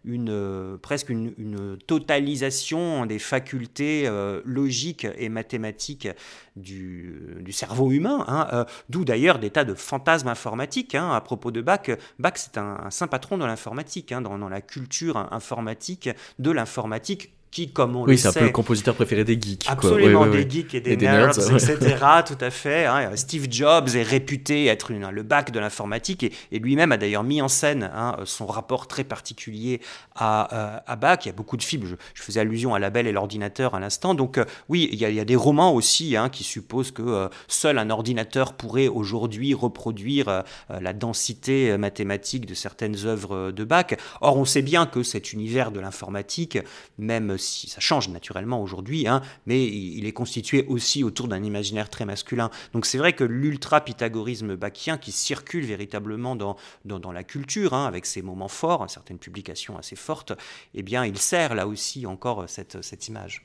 [0.04, 4.08] une, presque une, totalisation des facultés
[4.44, 6.08] logiques et mathématiques
[6.56, 11.50] du, du cerveau humain, hein, d'où d'ailleurs des tas de fantasmes informatiques hein, à propos
[11.50, 11.90] de Bach.
[12.18, 13.69] Bach, c'est un, un saint patron de l'informatique
[14.12, 16.08] hein, dans, la culture informatique,
[16.38, 19.66] de l'informatique qui, comme on oui, le c'est un peu le compositeur préféré des geeks.
[19.68, 21.96] Absolument, des geeks et des, nerds, etc.
[22.26, 22.86] tout à fait.
[22.86, 23.10] Hein.
[23.16, 27.42] Steve Jobs est réputé être une, le bac de l'informatique et, lui-même a d'ailleurs mis
[27.42, 29.80] en scène hein, son rapport très particulier
[30.14, 31.20] à, euh, à, Bach.
[31.24, 33.80] Il y a beaucoup de films, je, faisais allusion à La Belle et l'ordinateur à
[33.80, 34.14] l'instant.
[34.14, 36.92] Donc euh, oui, il y, a, il y, a, des romans aussi hein, qui supposent
[36.92, 43.64] que euh, seul un ordinateur pourrait aujourd'hui reproduire la densité mathématique de certaines œuvres de
[43.64, 43.86] Bach.
[44.20, 46.58] Or, on sait bien que cet univers de l'informatique,
[46.98, 52.04] même ça change naturellement aujourd'hui, hein, mais il est constitué aussi autour d'un imaginaire très
[52.04, 52.50] masculin.
[52.72, 58.06] Donc c'est vrai que l'ultra-pythagorisme bachien qui circule véritablement dans, dans, la culture, hein, avec
[58.06, 60.32] ses moments forts, certaines publications assez fortes,
[60.74, 63.42] eh bien il sert là aussi encore cette, cette image.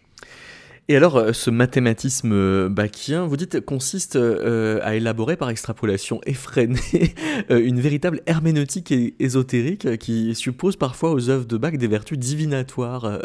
[0.87, 6.21] Et alors, euh, ce mathématisme euh, bachien, vous dites, consiste euh, à élaborer par extrapolation
[6.27, 7.15] effrénée
[7.49, 13.19] une véritable herméneutique ésotérique qui suppose parfois aux œuvres de Bach des vertus divinatoires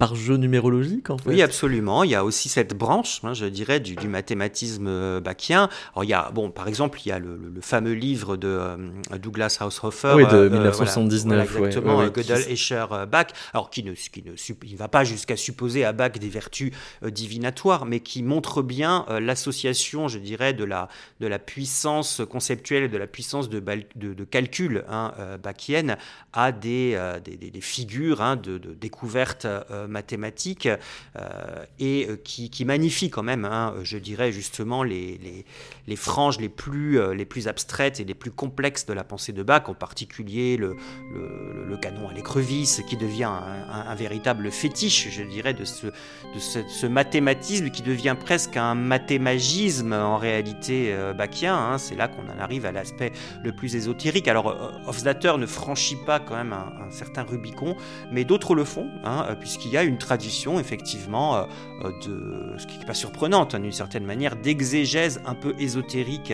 [0.00, 1.28] par jeu numérologique en fait.
[1.28, 2.04] Oui, absolument.
[2.04, 5.68] Il y a aussi cette branche, hein, je dirais, du, mathématisme euh, bachien.
[5.94, 8.76] Alors, il y a, bon, par exemple, il y a le, fameux livre de euh,
[9.20, 10.14] Douglas Haushofer.
[10.16, 11.38] Oui, de 1979.
[11.38, 13.26] Euh, voilà, exactement, Gödel, Escher, Bach.
[13.52, 14.32] Alors, qui ne, qui ne
[14.64, 16.72] il va pas jusqu'à supposer à Bach des vertus
[17.02, 20.88] divinatoires, mais qui montre bien l'association, je dirais, de la,
[21.20, 25.98] de la puissance conceptuelle et de la puissance de, de, calcul hein, bachienne
[26.32, 29.46] à des, des, des, figures hein, de, de découverte
[29.90, 30.68] mathématiques
[31.16, 35.44] euh, et euh, qui, qui, magnifie quand même, hein, je dirais justement, les, les,
[35.86, 39.32] les, franges les plus, euh, les plus abstraites et les plus complexes de la pensée
[39.32, 40.76] de Bach, en particulier le,
[41.12, 46.86] le, canon à l'écrevisse, qui devient un, véritable fétiche, je dirais, de, ce, de ce,
[46.86, 51.56] mathématisme qui devient presque un mathémagisme en réalité bachien.
[51.56, 51.78] Hein.
[51.78, 53.12] C'est là qu'on en arrive à l'aspect
[53.42, 54.28] le plus ésotérique.
[54.28, 57.76] Alors, Hofstadter ne franchit pas quand même un, certain Rubicon,
[58.12, 61.44] mais d'autres le font, hein, puisqu'il y a une tradition, effectivement, euh,
[61.80, 66.32] de, ce qui n'est pas surprenante, hein, d'une certaine manière, d'exégèse un peu ésotérique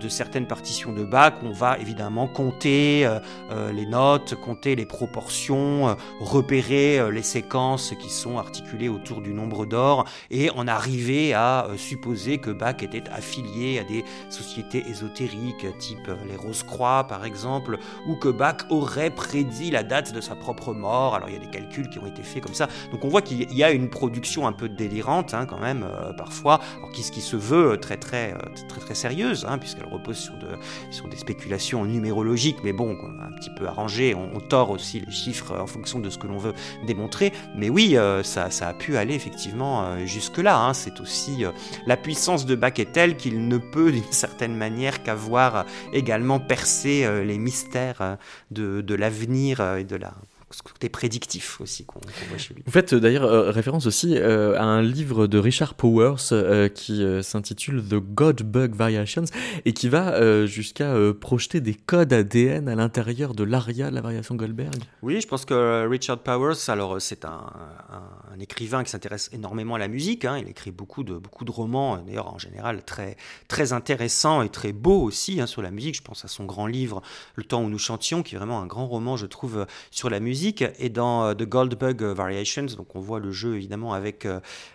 [0.00, 1.34] de certaines partitions de Bach.
[1.42, 8.38] On va évidemment compter euh, les notes, compter les proportions, repérer les séquences qui sont
[8.38, 13.84] articulées autour du nombre d'or et en arriver à supposer que Bach était affilié à
[13.84, 20.12] des sociétés ésotériques, type les Rose-Croix par exemple, ou que Bach aurait prédit la date
[20.12, 21.14] de sa propre mort.
[21.14, 22.68] Alors il y a des calculs qui ont été faits comme ça.
[22.92, 26.12] Donc on voit qu'il y a une production un peu délirante hein, quand même euh,
[26.12, 26.60] parfois,
[26.92, 30.48] qui, qui, se veut très très euh, très très, sérieuse, hein, puisqu'elle repose sur, de,
[30.90, 34.14] sur des spéculations numérologiques, mais bon, un petit peu arrangées.
[34.14, 36.54] On, tord aussi les chiffres en fonction de ce que l'on veut
[36.86, 37.32] démontrer.
[37.56, 40.56] Mais oui, euh, ça, ça, a pu aller effectivement jusque-là.
[40.56, 40.72] Hein.
[40.72, 41.44] C'est aussi
[41.86, 47.08] la puissance de Bach est telle qu'il ne peut d'une certaine manière qu'avoir également percé
[47.24, 48.18] les mystères
[48.52, 50.12] de, de l'avenir et de la
[50.50, 52.62] ce côté prédictif aussi qu'on voit chez lui.
[52.64, 56.32] Vous faites d'ailleurs référence aussi à un livre de Richard Powers
[56.74, 59.24] qui s'intitule The God Bug Variations
[59.64, 64.34] et qui va jusqu'à projeter des codes ADN à l'intérieur de l'aria de la variation
[64.34, 64.76] Goldberg.
[65.02, 67.52] Oui, je pense que Richard Powers, alors c'est un,
[67.90, 70.24] un, écrivain qui s'intéresse énormément à la musique.
[70.24, 70.38] Hein.
[70.38, 73.16] il écrit beaucoup de, beaucoup de romans, d'ailleurs en général très,
[73.48, 75.96] très intéressants et très beaux aussi hein, sur la musique.
[75.96, 77.02] Je pense à son grand livre
[77.34, 80.20] Le temps où nous chantions, qui est vraiment un grand roman, je trouve, sur la
[80.20, 80.64] musique.
[80.78, 84.26] Et dans The Goldberg Variations, donc on voit le jeu évidemment avec,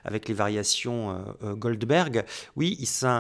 [0.06, 2.26] avec les variations Goldberg.
[2.56, 3.20] Oui, c'est,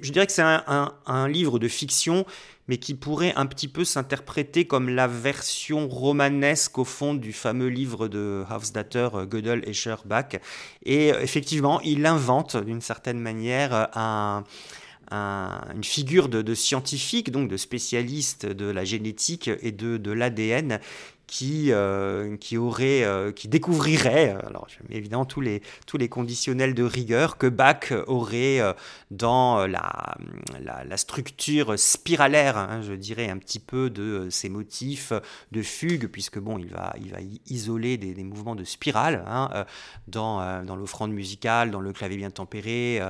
[0.00, 2.24] je dirais que c'est un, un livre de fiction
[2.70, 7.66] mais qui pourrait un petit peu s'interpréter comme la version romanesque au fond du fameux
[7.66, 10.36] livre de Hofstadter, euh, Gödel, Escher, Bach.
[10.84, 14.40] Et euh, effectivement, il invente d'une certaine manière euh,
[15.74, 20.78] une figure de, scientifique, donc de spécialiste de la génétique et de, de l'ADN,
[21.30, 24.58] qui, euh, euh, qui découvrirait, euh,
[24.90, 25.62] évidemment tous les,
[26.08, 28.60] conditionnels de rigueur que Bach aurait
[29.12, 35.12] dans la, structure spiralaire, hein, je dirais un petit peu de ces motifs
[35.52, 39.64] de fugue, puisque bon, il va, il isoler des, mouvements de spirale hein,
[40.08, 43.00] dans l'offrande musicale, dans le clavier bien tempéré,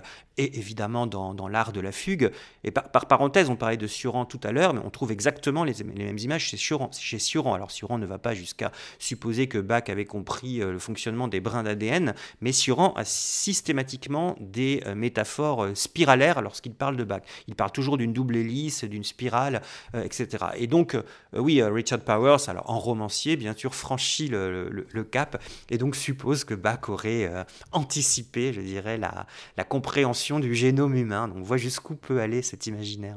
[0.40, 2.30] et évidemment dans, dans l'art de la fugue.
[2.64, 5.64] Et par, par, parenthèse, on parlait de Sioran tout à l'heure, mais on trouve exactement
[5.64, 6.90] les, les mêmes images chez Sioran.
[6.98, 7.52] Chez Sioran.
[7.52, 11.40] Alors Sioran ne va pas jusqu'à supposer que Bach avait compris euh, le fonctionnement des
[11.40, 17.20] brins d'ADN, mais Sioran a systématiquement des euh, métaphores euh, spiralaires lorsqu'il parle de Bach.
[17.46, 19.60] Il parle toujours d'une double hélice, d'une spirale,
[19.94, 20.46] etc.
[20.56, 20.96] Et donc,
[21.32, 26.54] oui, Richard Powers, alors en romancier, bien sûr, franchit le, cap et donc suppose que
[26.54, 27.30] Bach aurait
[27.72, 29.26] anticipé, je dirais, la,
[29.56, 31.28] la compréhension du génome humain.
[31.28, 33.16] Donc, on voit jusqu'où peut aller cet imaginaire.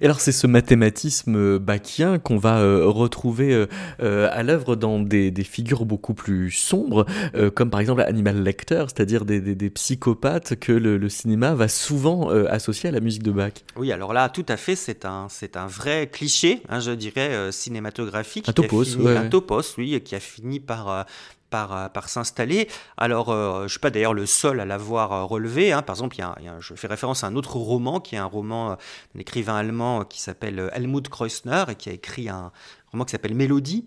[0.00, 3.66] Et alors c'est ce mathématisme euh, bachien qu'on va euh, retrouver
[4.00, 7.06] euh, à l'œuvre dans des, figures beaucoup plus sombres,
[7.54, 12.92] comme par exemple Animal Lecter, c'est-à-dire des, psychopathes que le, cinéma va souvent associer à
[12.92, 13.52] la musique de Bach.
[13.76, 17.50] Oui, alors là, tout à fait, c'est un, c'est un vrai cliché, hein, je dirais,
[17.50, 18.48] cinématographique.
[18.48, 21.06] Un topos, Un topos, oui, qui a fini par,
[21.52, 22.68] euh, par, s'installer.
[22.96, 25.72] Alors, euh, je ne suis pas d'ailleurs le seul à l'avoir euh, relevé.
[25.72, 25.82] Hein.
[25.82, 28.76] Par exemple, y a, je fais référence à un autre roman qui est un roman
[29.14, 32.52] d'un écrivain allemand qui s'appelle Helmut Kreuzner et qui a écrit un
[32.92, 33.86] roman qui s'appelle Mélodie.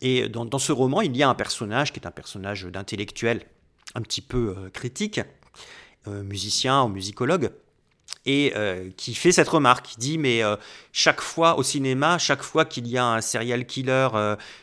[0.00, 3.42] Et dans, dans, ce roman, il y a un personnage qui est un personnage d'intellectuel
[3.94, 5.20] un petit peu critique,
[6.06, 7.50] musicien ou musicologue,
[8.26, 8.52] et
[8.96, 10.42] qui fait cette remarque, qui dit mais
[10.92, 14.08] chaque fois au cinéma, chaque fois qu'il y a un serial killer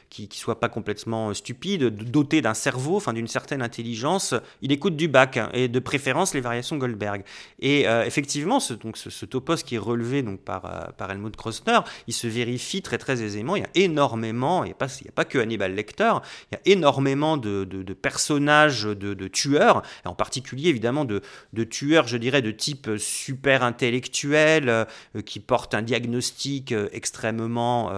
[0.10, 4.72] qui ne soit pas complètement euh, stupide, doté d'un cerveau, enfin d'une certaine intelligence, il
[4.72, 7.24] écoute du Bach hein, et de préférence les variations Goldberg.
[7.60, 11.36] Et euh, effectivement, ce, donc, ce, topos qui est relevé donc, par, euh, par Helmut
[11.36, 13.56] Krosner, il se vérifie très très aisément.
[13.56, 16.14] Il y a énormément, il n'y a, a pas que Hannibal Lecter,
[16.52, 21.22] il y a énormément de, de, personnages, de, de, tueurs, et en particulier évidemment de,
[21.54, 24.88] de tueurs, je dirais, de type super intellectuel,
[25.26, 27.92] qui portent un diagnostic extrêmement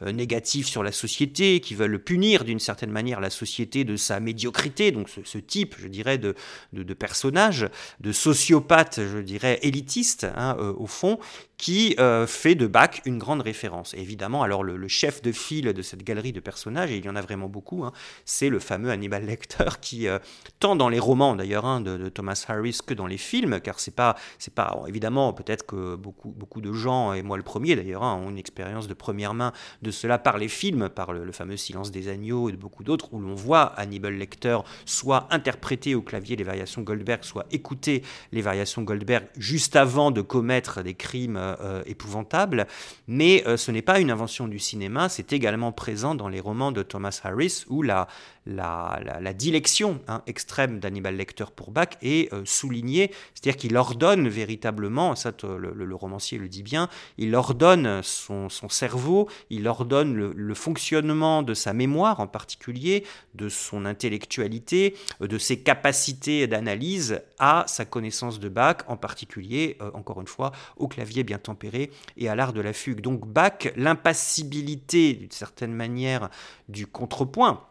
[0.00, 4.90] négatif sur la société qui veulent punir d'une certaine manière la société de sa médiocrité,
[4.90, 6.34] donc ce, type, je dirais, de,
[6.72, 7.68] de, personnage,
[8.00, 11.18] de sociopathe, je dirais, élitiste, hein, euh, au fond,
[11.58, 13.92] qui euh, fait de Bach une grande référence.
[13.94, 17.16] évidemment, alors le, chef de file de cette galerie de personnages, et il y en
[17.16, 17.92] a vraiment beaucoup, hein,
[18.24, 20.18] c'est le fameux Hannibal Lecter qui, euh,
[20.60, 23.94] tant dans les romans d'ailleurs hein, de, Thomas Harris que dans les films, car c'est
[23.94, 28.20] pas, c'est pas évidemment peut-être que beaucoup, de gens, et moi le premier d'ailleurs, hein,
[28.24, 29.52] ont une expérience de première main
[29.82, 33.12] de cela par les films, par le, fameux Silence des agneaux et de beaucoup d'autres,
[33.12, 38.02] où l'on voit Hannibal Lecter soit interpréter au clavier les variations Goldberg, soit écouter
[38.32, 42.66] les variations Goldberg juste avant de commettre des crimes euh, épouvantable,
[43.06, 46.72] mais euh, ce n'est pas une invention du cinéma, c'est également présent dans les romans
[46.72, 48.08] de Thomas Harris, où la,
[48.48, 54.26] la, la, dilection hein, extrême d'Hannibal Lecter pour Bach est euh, soulignée, c'est-à-dire qu'il ordonne
[54.28, 56.88] véritablement, ça le, romancier le dit bien,
[57.18, 63.48] il ordonne son, son cerveau, il ordonne le, fonctionnement de sa mémoire en particulier, de
[63.48, 70.26] son intellectualité, de ses capacités d'analyse à sa connaissance de Bach, en particulier, encore une
[70.26, 73.00] fois, au clavier bien tempéré et à l'art de la fugue.
[73.00, 76.30] Donc Bach, l'impassibilité d'une certaine manière
[76.68, 77.67] du contrepoint,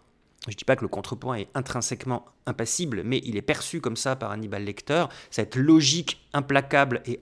[0.47, 3.97] je ne dis pas que le contrepoint est intrinsèquement impassible, mais il est perçu comme
[3.97, 7.19] ça par Hannibal Lecter, cette logique implacable et,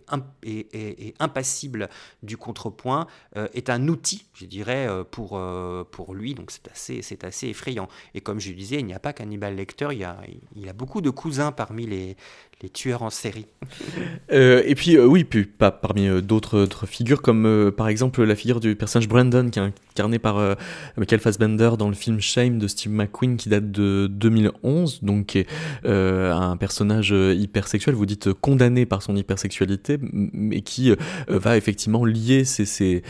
[1.20, 1.90] impassible
[2.22, 7.24] du contrepoint euh, est un outil, je dirais, euh, pour, euh, pour lui, donc c'est
[7.24, 7.88] assez, effrayant.
[8.14, 11.52] Et comme je disais, il n'y a pas qu'Hannibal Lecter, il a beaucoup de cousins
[11.52, 12.18] parmi les,
[12.62, 13.48] les tueurs en série.
[14.32, 18.36] Euh, et puis, euh, oui, puis pas parmi euh, d'autres figures, comme par exemple la
[18.36, 20.58] figure du personnage Brandon, qui est incarné par
[20.98, 25.40] Michael Fassbender dans le film Shame de Steve McQueen, qui date de 2011, donc qui
[25.40, 25.48] est
[25.86, 30.94] un personnage hypersexuel, vous dites condamné par son hypersexualité, mais qui
[31.28, 33.04] va effectivement lier ses, ses,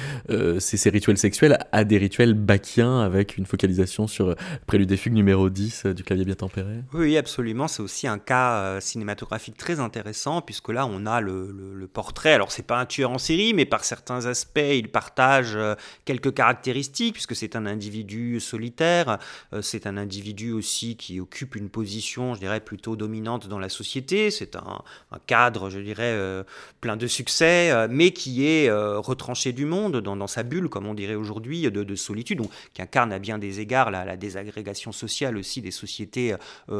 [0.59, 4.35] ses, rituels sexuels à des rituels bachiens, avec une focalisation sur
[4.67, 6.75] Prélude des fugues numéro 10 du clavier bien tempéré.
[6.93, 12.33] Oui, absolument, c'est aussi un cas cinématographique très intéressant, puisque là, on a le, portrait.
[12.33, 16.33] Alors, c'est pas un tueur en série, mais par certains aspects, il partage euh, quelques
[16.33, 19.19] caractéristiques, puisque c'est un individu solitaire.
[19.53, 23.69] Euh, c'est un individu aussi qui occupe une position, je dirais, plutôt dominante dans la
[23.69, 24.31] société.
[24.31, 24.81] C'est un,
[25.27, 26.43] cadre, je dirais, euh,
[26.81, 31.15] plein de succès, mais qui est retranché du monde, dans, sa bulle, comme on dirait
[31.15, 35.61] aujourd'hui, de, solitude, donc qui incarne à bien des égards la, la désagrégation sociale aussi
[35.61, 36.35] des sociétés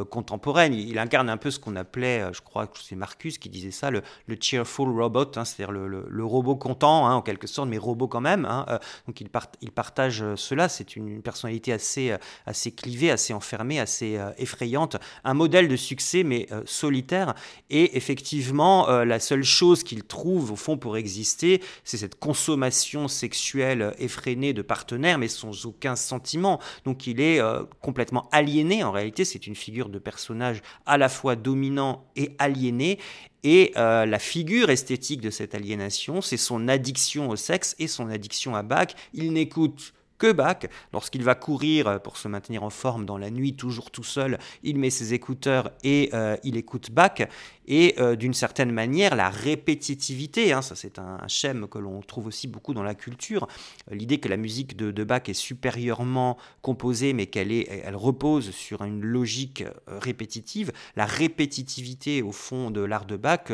[0.10, 0.74] contemporaines.
[0.74, 3.92] Il incarne un peu ce qu'on appelait, je crois que c'est Marcus qui disait ça,
[3.92, 4.02] le,
[4.40, 8.46] cheerful robot, hein, c'est-à-dire le, robot content, hein, en quelque sorte, mais robot quand même.
[8.46, 9.30] Hein, euh, donc il,
[9.72, 15.68] partage euh, cela, c'est une, personnalité euh, assez clivée, assez enfermée, assez effrayante, un modèle
[15.68, 17.34] de succès, mais solitaire.
[17.70, 23.96] Et effectivement, la seule chose qu'il trouve, au fond, pour exister, c'est cette consommation sexuelle
[23.98, 26.60] effrénée de partenaires, mais sans aucun sentiment.
[26.86, 27.42] Donc il est
[27.82, 33.00] complètement aliéné, en réalité, c'est une figure de personnage à la fois dominant et aliéné.
[33.44, 38.10] Et euh, la figure esthétique de cette aliénation, c'est son addiction au sexe et son
[38.10, 38.88] addiction à Bach.
[39.14, 40.66] Il n'écoute que Bach.
[40.94, 44.78] Lorsqu'il va courir pour se maintenir en forme dans la nuit, toujours tout seul, il
[44.78, 47.22] met ses écouteurs et euh, il écoute Bach
[47.68, 52.28] et euh, d'une certaine manière la répétitivité, hein, ça c'est un, schème que l'on trouve
[52.28, 53.48] aussi beaucoup dans la culture,
[53.92, 58.84] euh, l'idée que la musique de, Bach est supérieurement composée mais qu'elle elle repose sur
[58.84, 63.52] une logique euh, répétitive, la répétitivité au fond de l'art de Bach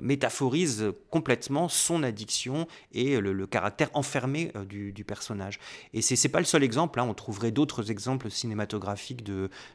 [0.00, 5.58] métaphorise complètement son addiction et le, caractère enfermé du, personnage.
[5.92, 9.24] Et c'est pas le seul exemple, hein, on trouverait d'autres exemples cinématographiques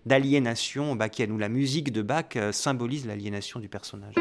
[0.05, 0.95] d'aliénation.
[0.95, 4.14] Bachienne où la musique de Bach symbolise l'aliénation du personnage.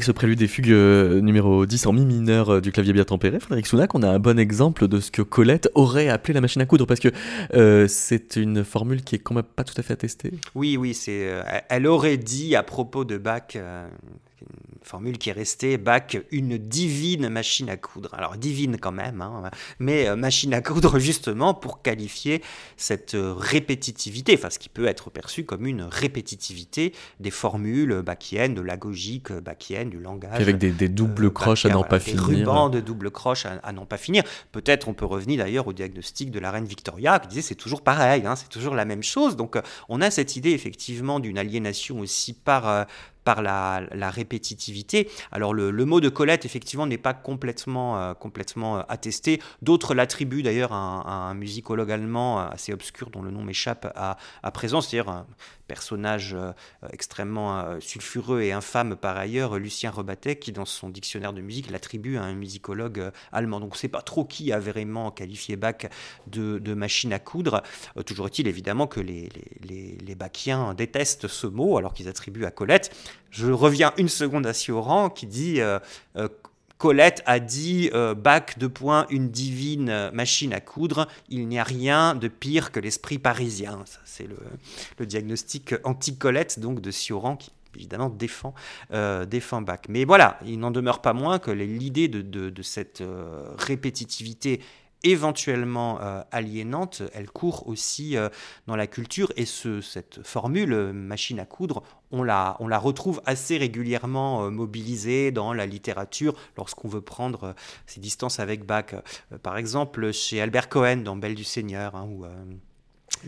[0.00, 3.04] Avec ce prélude des fugues euh, numéro 10 en mi mineur euh, du clavier bien
[3.04, 6.40] tempéré, Frédéric Sounac, on a un bon exemple de ce que Colette aurait appelé la
[6.40, 7.10] machine à coudre, parce que
[7.52, 10.32] euh, c'est une formule qui est quand même pas tout à fait attestée.
[10.54, 11.30] Oui, oui, c'est,
[11.68, 13.58] elle aurait dit à propos de Bach,
[14.82, 18.14] formule qui est restée, Bach, une divine machine à coudre.
[18.14, 22.42] Alors divine quand même, hein, mais euh, machine à coudre justement pour qualifier
[22.76, 28.54] cette euh, répétitivité, enfin ce qui peut être perçu comme une répétitivité des formules bachiennes,
[28.54, 30.40] de l'agogique bachienne, du langage.
[30.40, 32.28] Avec des, doubles euh, croches à n'en pas finir.
[32.28, 34.22] Des rubans de doubles croches à, n'en pas finir.
[34.52, 37.82] Peut-être on peut revenir d'ailleurs au diagnostic de la reine Victoria qui disait c'est toujours
[37.82, 39.36] pareil, hein, c'est toujours la même chose.
[39.36, 39.58] Donc
[39.88, 42.86] on a cette idée effectivement d'une aliénation aussi par
[43.24, 45.08] par la, répétitivité.
[45.32, 49.40] Alors le, mot de Colette, effectivement, n'est pas complètement, euh, complètement euh, attesté.
[49.62, 54.50] D'autres l'attribuent d'ailleurs à, un musicologue allemand assez obscur dont le nom m'échappe à, à
[54.50, 55.24] présent, c'est-à-dire
[55.70, 56.50] personnage euh,
[56.92, 61.70] extrêmement euh, sulfureux et infâme par ailleurs, Lucien Rebattet, qui dans son dictionnaire de musique
[61.70, 63.60] l'attribue à un musicologue euh, allemand.
[63.60, 65.86] Donc on ne sait pas trop qui a vraiment qualifié Bach
[66.26, 67.62] de, machine à coudre.
[68.04, 69.28] toujours est-il évidemment que les,
[69.62, 72.90] les, Bachiens détestent ce mot alors qu'ils attribuent à Colette.
[73.30, 75.60] Je reviens une seconde à Sioran qui dit
[76.80, 81.06] Colette a dit euh, Bac de point, une divine machine à coudre.
[81.28, 83.84] Il n'y a rien de pire que l'esprit parisien.
[84.06, 84.26] c'est
[84.98, 88.54] le, diagnostic anti-Colette donc de Sioran qui évidemment défend,
[88.92, 89.80] euh, défend Bach.
[89.90, 94.60] Mais voilà, il n'en demeure pas moins que l'idée de, cette euh, répétitivité
[95.02, 98.28] éventuellement euh, aliénante, elle court aussi euh,
[98.66, 103.56] dans la culture et ce, cette formule euh, machine à coudre, on la, retrouve assez
[103.56, 107.54] régulièrement mobilisée dans la littérature lorsqu'on veut prendre
[107.86, 108.96] ses distances avec Bach.
[109.44, 112.08] par exemple, chez Albert Cohen dans Belle du Seigneur, hein,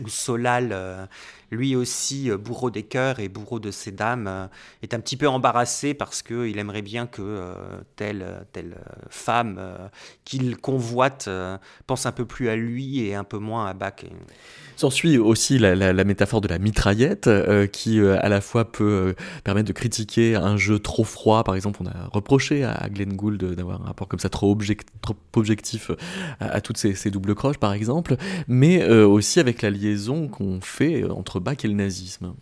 [0.01, 1.07] où Solal,
[1.53, 4.47] lui aussi euh, bourreau des cœurs et bourreau de ses dames, euh,
[4.81, 7.53] est un petit peu embarrassé parce qu'il aimerait bien que
[7.95, 8.77] telle, telle
[9.09, 9.59] femme
[10.25, 11.29] qu'il convoite
[11.87, 14.05] pense un peu plus à lui et un peu moins à Bach.
[14.75, 17.29] S'ensuit aussi la, métaphore de la mitraillette,
[17.71, 21.43] qui à la fois peut permettre de critiquer un jeu trop froid.
[21.43, 24.57] Par exemple, on a reproché à Glenn Gould d'avoir un rapport comme ça trop,
[25.35, 25.91] objectif
[26.39, 28.15] à, toutes ces, ces, doubles croches, par exemple,
[28.47, 32.33] mais aussi avec la liaison qu'on fait entre Le nazisme.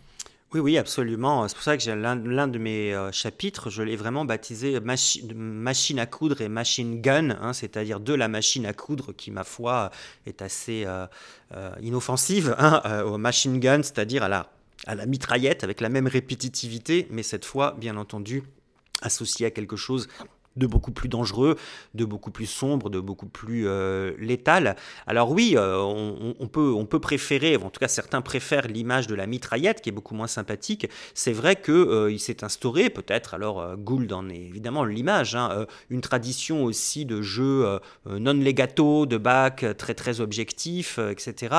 [0.54, 1.48] Oui, oui, absolument.
[1.48, 6.06] C'est pour ça que l'un de mes euh, chapitres, je l'ai vraiment baptisé machine à
[6.06, 9.90] coudre et machine gun, hein, c'est-à-dire de la machine à coudre qui, ma foi,
[10.26, 11.06] est assez euh,
[11.54, 14.50] euh, inoffensive, hein, au machine gun, c'est-à-dire à la,
[14.86, 18.42] à la mitraillette avec la même répétitivité, mais cette fois, bien entendu,
[19.00, 20.06] associée à quelque chose
[20.56, 21.56] de beaucoup plus dangereux,
[21.94, 24.76] de beaucoup plus sombre, de beaucoup plus euh, létal.
[25.06, 29.14] Alors oui, euh, on, peut, on peut préférer, en tout cas certains préfèrent l'image de
[29.14, 30.88] la mitraillette qui est beaucoup moins sympathique.
[31.14, 36.00] C'est vrai qu'il euh, s'est instauré, peut-être, alors Gould en est évidemment l'image, hein, une
[36.00, 41.54] tradition aussi de jeux non legato, de bac très très objectif, etc.,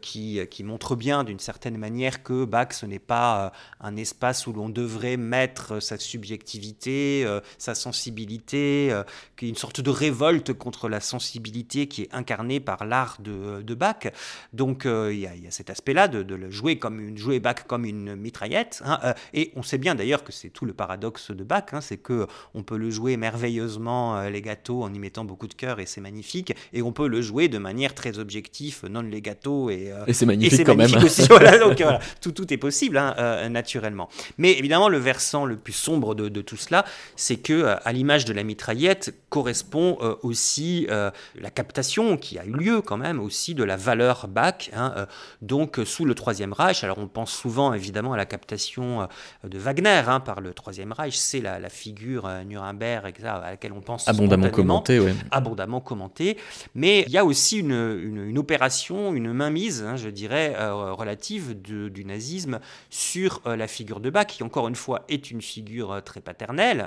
[0.00, 4.52] qui, qui montre bien d'une certaine manière que Bach ce n'est pas un espace où
[4.52, 7.26] l'on devrait mettre sa subjectivité,
[7.58, 9.02] sa sensibilité euh,
[9.36, 13.62] qui est une sorte de révolte contre la sensibilité qui est incarnée par l'art de,
[13.62, 14.08] de, Bach.
[14.52, 17.84] Donc euh, il y, a cet aspect-là de, le jouer comme une jouer Bach comme
[17.84, 18.82] une mitraillette.
[18.84, 21.80] Hein, euh, et on sait bien d'ailleurs que c'est tout le paradoxe de Bach, hein,
[21.80, 25.80] c'est que on peut le jouer merveilleusement les gâteaux en y mettant beaucoup de cœur
[25.80, 29.70] et c'est magnifique, et on peut le jouer de manière très objective, non les gâteaux
[29.70, 30.94] et, et c'est magnifique quand même.
[30.96, 31.22] Aussi.
[31.28, 34.08] voilà, donc voilà, tout, tout est possible hein, naturellement.
[34.38, 36.84] Mais évidemment le versant le plus sombre de, de tout cela,
[37.16, 42.44] c'est que à l'image de la mitraillette correspond euh, aussi euh, la captation qui a
[42.44, 44.70] eu lieu quand même aussi de la valeur Bach.
[44.74, 45.06] Hein, euh,
[45.42, 49.08] donc sous le Troisième Reich, alors on pense souvent évidemment à la captation
[49.44, 54.06] de Wagner hein, par le Troisième Reich, c'est la, figure Nuremberg à laquelle on pense
[54.08, 55.00] abondamment commentée,
[55.30, 56.38] abondamment commentée.
[56.74, 62.04] Mais il y a aussi une, une, opération, une mainmise, hein, je dirais, relative du
[62.04, 66.86] nazisme sur la figure de Bach, qui encore une fois est une figure très paternelle,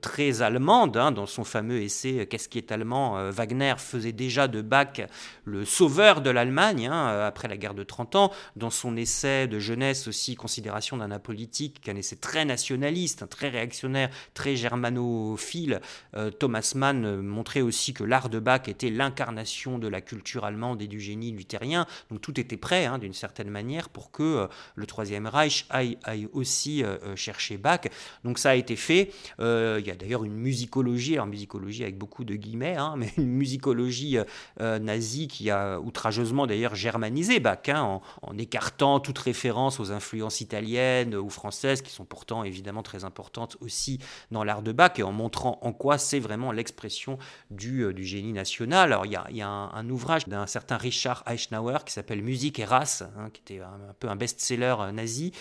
[0.00, 4.48] très allemande, hein, dans son fameux essai Qu'est-ce qui est allemand euh, Wagner faisait déjà
[4.48, 5.00] de Bach
[5.44, 8.32] le sauveur de l'Allemagne hein, euh, après la guerre de 30 ans.
[8.56, 14.10] Dans son essai de jeunesse aussi, Considération d'un apolitique, un essai très nationaliste, très réactionnaire,
[14.34, 15.80] très germanophile,
[16.16, 20.82] euh, Thomas Mann montrait aussi que l'art de Bach était l'incarnation de la culture allemande
[20.82, 21.86] et du génie luthérien.
[22.10, 26.28] Donc tout était prêt, hein, d'une certaine manière, pour que le Troisième Reich aille, aille
[26.32, 26.82] aussi
[27.14, 27.80] chercher Bach.
[28.24, 29.10] Donc ça a été fait.
[29.38, 33.30] Il y a d'ailleurs une musicologie, alors musicologie avec beaucoup de guillemets, hein, mais une
[33.30, 34.24] musicologie euh,
[34.60, 40.40] euh, nazie qui a outrageusement d'ailleurs germanisé Bach, hein, en, écartant toute référence aux influences
[40.40, 43.98] italiennes ou françaises, qui sont pourtant évidemment très importantes aussi
[44.30, 47.18] dans l'art de Bach, et en montrant en quoi c'est vraiment l'expression
[47.50, 48.92] du, euh, génie national.
[48.92, 53.02] Alors il y a, un, ouvrage d'un certain Richard Eichner qui s'appelle Musique et race,
[53.18, 55.32] hein, qui était un, peu un best-seller nazi,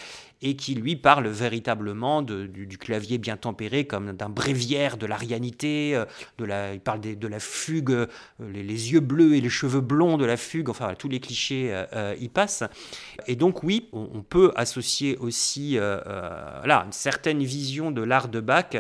[0.42, 6.72] et qui lui parle véritablement du, clavier bien tempéré comme d'un bréviaire de l'arianité, euh,
[6.74, 8.08] il parle de la fugue, euh,
[8.40, 12.16] les, yeux bleus et les cheveux blonds de la fugue, enfin tous les clichés euh,
[12.20, 12.64] y passent.
[13.28, 18.76] Et donc oui, on, peut associer aussi là, une certaine vision de l'art de Bach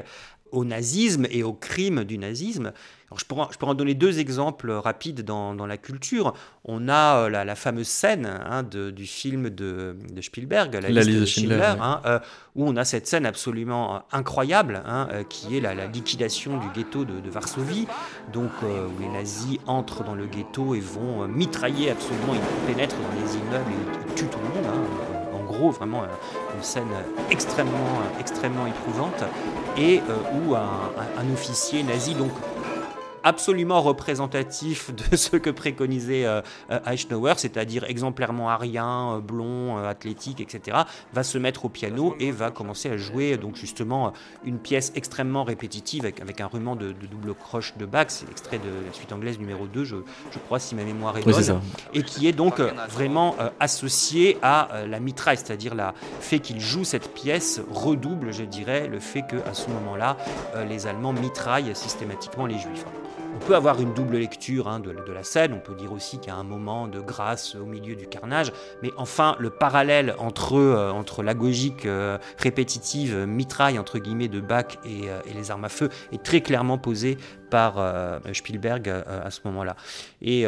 [0.51, 2.71] au nazisme et au crime du nazisme.
[3.15, 6.33] Je, pourrais, je en donner deux exemples rapides dans, dans la culture.
[6.63, 11.09] On a euh, la, fameuse scène hein, de, du film de, de, Spielberg, La, liste,
[11.09, 12.19] de Schindler, hein, euh,
[12.55, 17.05] où on a cette scène absolument euh, incroyable, hein, qui est la, liquidation du ghetto
[17.05, 17.87] de, de Varsovie,
[18.31, 23.21] donc où les nazis entrent dans le ghetto et vont mitrailler absolument, ils pénètrent dans
[23.21, 24.71] les immeubles et ils tuent tout le monde
[25.33, 26.03] en gros vraiment
[26.55, 26.89] une scène
[27.31, 29.23] extrêmement, extrêmement éprouvante,
[29.77, 30.01] et
[30.33, 32.31] où un, un, officier nazi donc
[33.23, 36.41] absolument représentatif de ce que préconisait euh,
[36.71, 40.77] euh, Eisenhower, c'est-à-dire exemplairement arien, euh, blond, athlétique, etc.,
[41.13, 44.13] va se mettre au piano et va commencer à jouer donc justement
[44.43, 48.87] une pièce extrêmement répétitive avec, un rument de, double croche de Bach, c'est l'extrait de
[48.87, 49.95] la suite anglaise numéro 2, je,
[50.45, 51.61] crois si ma mémoire est bonne,
[51.93, 55.83] et qui est donc vraiment associé à la mitraille, c'est-à-dire le
[56.19, 60.17] fait qu'il joue cette pièce redouble, je dirais, le fait qu'à ce moment-là,
[60.67, 62.85] les Allemands mitraillent systématiquement les Juifs.
[63.35, 66.31] On peut avoir une double lecture hein, de, la scène, on peut dire aussi qu'il
[66.31, 68.51] y a un moment de grâce au milieu du carnage,
[68.83, 74.77] mais enfin le parallèle entre, euh, entre l'agogique euh, répétitive mitraille entre guillemets de Bach
[74.85, 77.17] et, et, les armes à feu est très clairement posé
[77.49, 79.75] par Spielberg à ce moment-là.
[80.21, 80.45] Et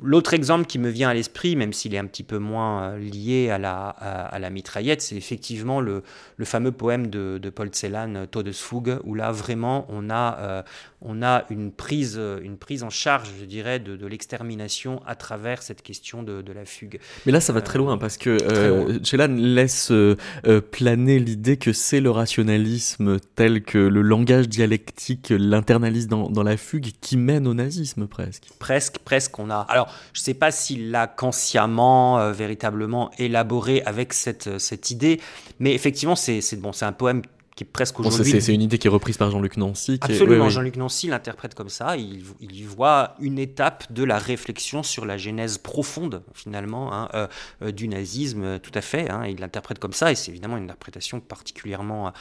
[0.00, 2.98] L'autre exemple qui me vient à l'esprit, même s'il est un petit peu moins euh,
[2.98, 6.02] lié à la, à, la mitraillette, c'est effectivement le,
[6.36, 10.62] le, fameux poème de, de Paul Celan, Todesfuge, où là vraiment on a, euh,
[11.00, 15.62] on a une, prise, une prise en charge, je dirais, de, de l'extermination à travers
[15.62, 17.00] cette question de, de, la fugue.
[17.26, 19.92] Mais là ça va très loin parce que euh, Celan laisse
[20.70, 26.56] planer l'idée que c'est le rationalisme tel que le langage dialectique l'internalise dans, dans la
[26.56, 28.44] fugue qui mène au nazisme presque.
[28.58, 29.38] Presque, presque.
[29.38, 29.60] On a.
[29.68, 34.90] Alors, je ne sais pas s'il l'a consciemment, euh, véritablement élaboré avec cette, euh, cette
[34.90, 35.20] idée,
[35.60, 37.22] mais effectivement, c'est bon, un poème
[37.58, 38.40] qui est presque aujourd'hui.
[38.40, 39.98] c'est une idée qui est reprise par Jean-Luc Nancy.
[40.00, 41.96] Absolument, Jean-Luc Nancy l'interprète comme ça.
[41.96, 47.08] Il, il, y voit une étape de la réflexion sur la genèse profonde, finalement, hein,
[47.14, 47.26] euh,
[47.62, 49.10] euh, du nazisme, euh, tout à fait.
[49.10, 49.26] Hein.
[49.26, 52.12] il l'interprète comme ça, et c'est évidemment une interprétation particulièrement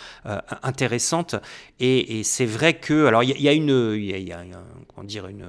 [0.64, 1.36] intéressante.
[1.80, 3.06] Et, c'est vrai que.
[3.06, 3.96] Alors, il y, a une.
[3.96, 4.44] Y a,
[4.88, 5.46] comment dire, une,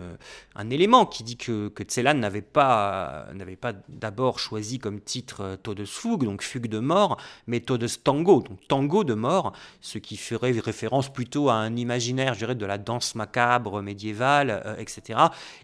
[0.55, 5.59] un élément qui dit que, que Tselan n'avait pas, n'avait pas d'abord choisi comme titre
[5.63, 7.17] Todesfuge, donc fugue de mort,
[7.47, 12.41] mais Todestango, donc tango de mort ce qui ferait référence plutôt à un imaginaire, je
[12.41, 15.19] dirais, de la danse macabre médiévale, euh, etc.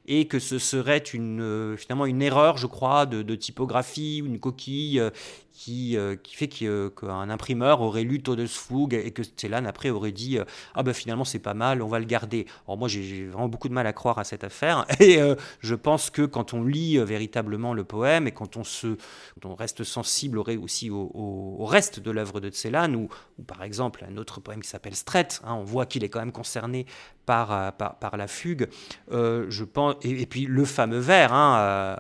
[0.07, 5.01] Et que ce serait une, euh, finalement une erreur, je crois, de, typographie, une coquille
[5.01, 5.11] euh,
[5.53, 10.37] qui, qui fait qu'un imprimeur aurait lu Todesfuge et que Stellan après aurait dit
[10.75, 12.47] Ah ben finalement c'est pas mal, on va le garder.
[12.67, 15.21] Alors moi j'ai vraiment beaucoup de mal à croire à cette affaire et
[15.61, 18.97] je pense que quand on lit véritablement le poème et quand on, se,
[19.45, 22.51] on reste sensible aussi au, reste de l'œuvre de
[22.97, 23.09] ou,
[23.39, 26.21] ou, par exemple un autre poème qui s'appelle Stret, hein, on voit qu'il est quand
[26.21, 26.87] même concerné
[27.27, 28.69] par, par, par la fugue.
[29.11, 31.97] je pense, et, puis le fameux vers, hein,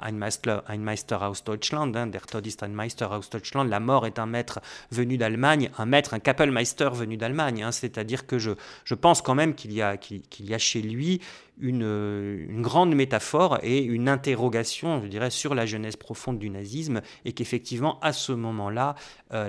[0.00, 4.18] Ein, Meister, aus Deutschland, hein, Der Tod ist ein Meister aus Deutschland, la mort est
[4.18, 4.60] un maître
[4.90, 7.62] venu d'Allemagne, un maître, un Kapellmeister venu d'Allemagne.
[7.62, 7.72] Hein.
[7.72, 8.52] C'est-à-dire que je,
[8.84, 9.96] je pense quand même qu'il y, a,
[10.40, 11.20] y a chez lui
[11.60, 17.02] une, une, grande métaphore et une interrogation, je dirais, sur la jeunesse profonde du nazisme,
[17.24, 18.94] et qu'effectivement, à ce moment-là,
[19.32, 19.48] euh,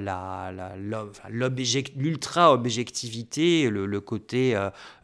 [1.29, 4.55] l'ultra-objectivité, le, côté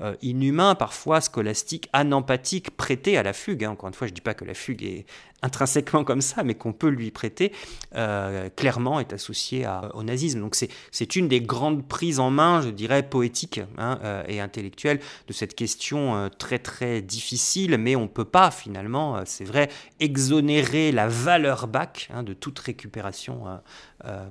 [0.02, 3.66] euh, inhumain, parfois scolastique, anempathique, prêté à la fugue.
[3.66, 3.72] Hein.
[3.72, 5.06] Encore une fois, je ne dis pas que la fugue est
[5.42, 7.52] intrinsèquement comme ça, mais qu'on peut lui prêter,
[7.96, 10.40] euh, clairement est associé au nazisme.
[10.40, 15.00] Donc c'est une des grandes prises en main, je dirais, poétiques hein, euh, et intellectuelles
[15.28, 19.70] de cette question très très difficile, mais on ne peut pas finalement, c'est vrai,
[20.00, 23.44] exonérer la valeur bac hein, de toute récupération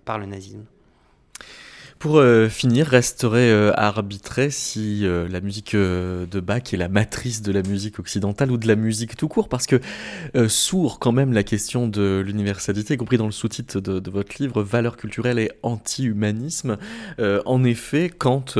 [0.04, 0.64] par le nazisme.
[1.98, 6.88] Pour euh, finir, resterait euh, à arbitrer si euh, la musique de Bach est la
[6.88, 9.80] matrice de la musique occidentale ou de la musique tout court, parce que
[10.48, 14.62] sourd quand même la question de l'universalité, y compris dans le sous-titre de, votre livre,
[14.62, 16.76] Valeurs culturelles et anti-humanisme.
[17.18, 18.58] en effet, quand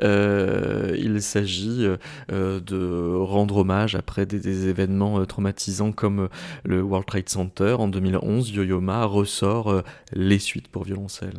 [0.00, 1.86] il s'agit
[2.30, 6.28] de rendre hommage après des, des événements traumatisants comme
[6.64, 9.82] le World Trade Center en 2011, Yo-Yo Ma ressort
[10.12, 11.38] les suites pour violoncelle.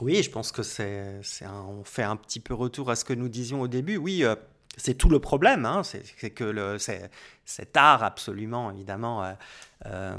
[0.00, 3.28] Oui, je pense que c'est, on fait un petit peu retour à ce que nous
[3.28, 3.96] disions au début.
[3.96, 4.36] Oui, euh,
[4.76, 6.78] c'est tout le problème, hein, c'est, que
[7.44, 9.32] cet art absolument, évidemment, euh,
[9.86, 10.16] euh,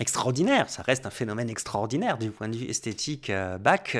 [0.00, 3.30] extraordinaire, ça reste un phénomène extraordinaire du point de vue esthétique.
[3.60, 3.96] Bach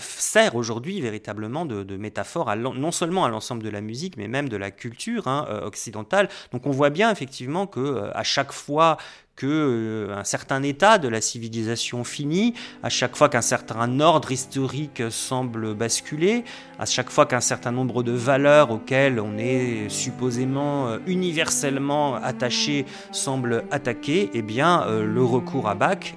[0.00, 4.56] sert aujourd'hui véritablement de, métaphore non seulement à l'ensemble de la musique, mais même de
[4.56, 6.30] la culture hein, occidentale.
[6.52, 8.96] Donc on voit bien effectivement que à chaque fois
[9.36, 14.32] que euh, un certain état de la civilisation finit, à chaque fois qu'un certain ordre
[14.32, 16.44] historique semble basculer,
[16.78, 22.86] à chaque fois qu'un certain nombre de valeurs auxquelles on est supposément euh, universellement attaché
[23.12, 26.14] semble attaquer, eh bien euh, le recours à Bach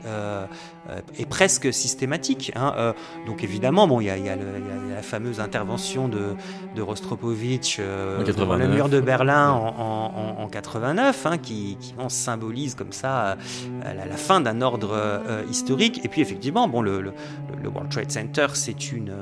[1.18, 2.52] est presque systématique.
[2.56, 2.94] Hein, euh,
[3.26, 6.36] donc évidemment, bon, il y, a, la fameuse intervention de,
[6.76, 12.10] de Rostropovitch euh, dans le mur de Berlin en, en, 89, hein, qui, qui on
[12.10, 13.38] symbolise comme ça
[13.84, 16.04] la, fin d'un ordre historique.
[16.04, 17.14] Et puis effectivement, bon, le, le,
[17.62, 19.14] le World Trade Center, c'est une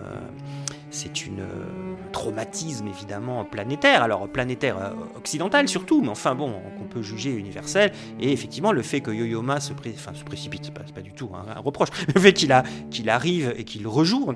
[0.90, 1.46] c'est une
[2.12, 6.54] traumatisme évidemment planétaire, alors planétaire euh, occidental surtout, mais enfin bon,
[6.88, 7.92] peut juger universel.
[8.20, 11.60] Et effectivement, le fait que Yo-Yo se, se précipite, c'est pas, pas du tout un,
[11.60, 12.54] reproche, le fait qu'il
[12.90, 14.34] qu'il arrive et qu'il rejoue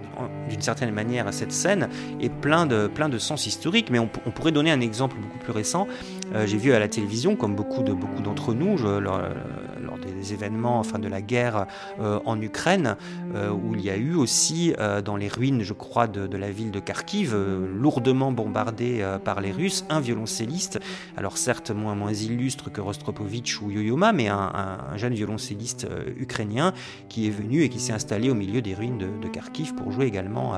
[0.49, 1.89] d'une certaine manière à cette scène
[2.19, 3.89] est plein de, plein de sens historique.
[3.89, 5.87] Mais on, pourrait donner un exemple beaucoup plus récent.
[6.33, 9.80] Euh, j'ai vu à la télévision, comme beaucoup de beaucoup d'entre nous, je, lors, des
[10.21, 11.65] des événements, enfin de la guerre
[11.99, 12.95] en Ukraine,
[13.33, 16.79] où il y a eu aussi dans les ruines, je crois, de, la ville de
[16.79, 20.79] Kharkiv, lourdement bombardée par les Russes, un violoncelliste,
[21.17, 26.73] alors certes moins, moins illustre que Rostropovitch ou Yo-Yoma, mais un, jeune violoncelliste ukrainien
[27.09, 30.05] qui est venu et qui s'est installé au milieu des ruines de, Kharkiv pour jouer
[30.05, 30.53] également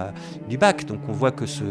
[0.50, 0.86] du bac.
[0.86, 1.64] Donc on voit que ce,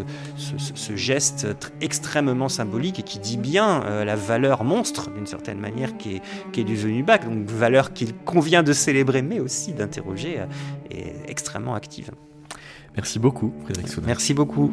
[0.94, 1.46] geste
[1.80, 6.22] extrêmement symbolique et qui dit bien euh, la valeur monstre, d'une certaine manière, qui est,
[6.52, 10.46] qui est bac, donc valeur qu'il convient de célébrer, mais aussi d'interroger, euh,
[10.90, 12.10] est extrêmement active.
[12.96, 14.06] Merci beaucoup, Frédéric Soudin.
[14.06, 14.70] Merci beaucoup.